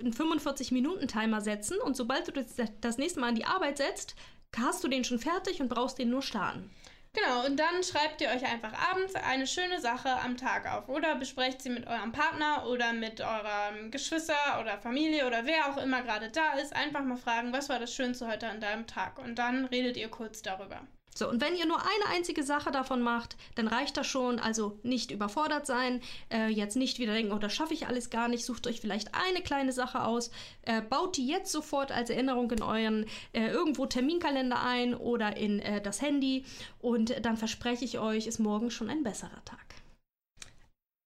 einen 0.00 0.12
45-Minuten-Timer 0.12 1.40
setzen 1.40 1.78
und 1.78 1.96
sobald 1.96 2.26
du 2.28 2.32
das, 2.32 2.56
das 2.80 2.98
nächste 2.98 3.20
Mal 3.20 3.28
an 3.28 3.34
die 3.34 3.44
Arbeit 3.44 3.78
setzt, 3.78 4.16
hast 4.58 4.82
du 4.84 4.88
den 4.88 5.04
schon 5.04 5.18
fertig 5.18 5.60
und 5.60 5.68
brauchst 5.68 5.98
den 5.98 6.10
nur 6.10 6.22
starten. 6.22 6.70
Genau, 7.16 7.46
und 7.46 7.56
dann 7.56 7.82
schreibt 7.82 8.20
ihr 8.20 8.28
euch 8.28 8.44
einfach 8.44 8.74
abends 8.90 9.14
eine 9.14 9.46
schöne 9.46 9.80
Sache 9.80 10.10
am 10.20 10.36
Tag 10.36 10.70
auf 10.70 10.90
oder 10.90 11.14
besprecht 11.14 11.62
sie 11.62 11.70
mit 11.70 11.86
eurem 11.86 12.12
Partner 12.12 12.66
oder 12.66 12.92
mit 12.92 13.22
eurem 13.22 13.90
Geschwister 13.90 14.60
oder 14.60 14.78
Familie 14.78 15.26
oder 15.26 15.46
wer 15.46 15.70
auch 15.70 15.78
immer 15.78 16.02
gerade 16.02 16.30
da 16.30 16.52
ist. 16.54 16.76
Einfach 16.76 17.02
mal 17.02 17.16
fragen, 17.16 17.54
was 17.54 17.70
war 17.70 17.78
das 17.78 17.94
Schönste 17.94 18.28
heute 18.28 18.48
an 18.48 18.60
deinem 18.60 18.86
Tag? 18.86 19.18
Und 19.18 19.36
dann 19.36 19.64
redet 19.64 19.96
ihr 19.96 20.08
kurz 20.08 20.42
darüber. 20.42 20.82
So, 21.16 21.30
und 21.30 21.40
wenn 21.40 21.56
ihr 21.56 21.64
nur 21.64 21.80
eine 21.80 22.14
einzige 22.14 22.42
Sache 22.42 22.70
davon 22.70 23.00
macht, 23.00 23.38
dann 23.54 23.68
reicht 23.68 23.96
das 23.96 24.06
schon. 24.06 24.38
Also 24.38 24.78
nicht 24.82 25.10
überfordert 25.10 25.64
sein, 25.64 26.02
äh, 26.30 26.48
jetzt 26.48 26.76
nicht 26.76 26.98
wieder 26.98 27.14
denken, 27.14 27.32
oh, 27.32 27.38
das 27.38 27.54
schaffe 27.54 27.72
ich 27.72 27.86
alles 27.86 28.10
gar 28.10 28.28
nicht. 28.28 28.44
Sucht 28.44 28.66
euch 28.66 28.82
vielleicht 28.82 29.14
eine 29.14 29.40
kleine 29.40 29.72
Sache 29.72 30.04
aus, 30.04 30.30
äh, 30.62 30.82
baut 30.82 31.16
die 31.16 31.26
jetzt 31.26 31.50
sofort 31.50 31.90
als 31.90 32.10
Erinnerung 32.10 32.50
in 32.50 32.62
euren 32.62 33.06
äh, 33.32 33.46
irgendwo 33.48 33.86
Terminkalender 33.86 34.62
ein 34.62 34.94
oder 34.94 35.38
in 35.38 35.60
äh, 35.60 35.80
das 35.80 36.02
Handy 36.02 36.44
und 36.80 37.24
dann 37.24 37.38
verspreche 37.38 37.86
ich 37.86 37.98
euch, 37.98 38.26
ist 38.26 38.38
morgen 38.38 38.70
schon 38.70 38.90
ein 38.90 39.02
besserer 39.02 39.42
Tag. 39.46 39.64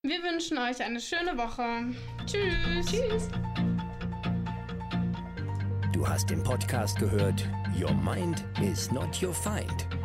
Wir 0.02 0.20
wünschen 0.24 0.58
euch 0.58 0.82
eine 0.82 1.00
schöne 1.00 1.38
Woche. 1.38 1.94
Tschüss. 2.26 2.86
Tschüss. 2.86 3.28
Du 5.92 6.08
hast 6.08 6.30
den 6.30 6.42
Podcast 6.42 6.98
gehört 6.98 7.46
Your 7.80 7.94
Mind 7.94 8.44
is 8.60 8.90
not 8.90 9.22
your 9.22 9.34
find 9.34 9.99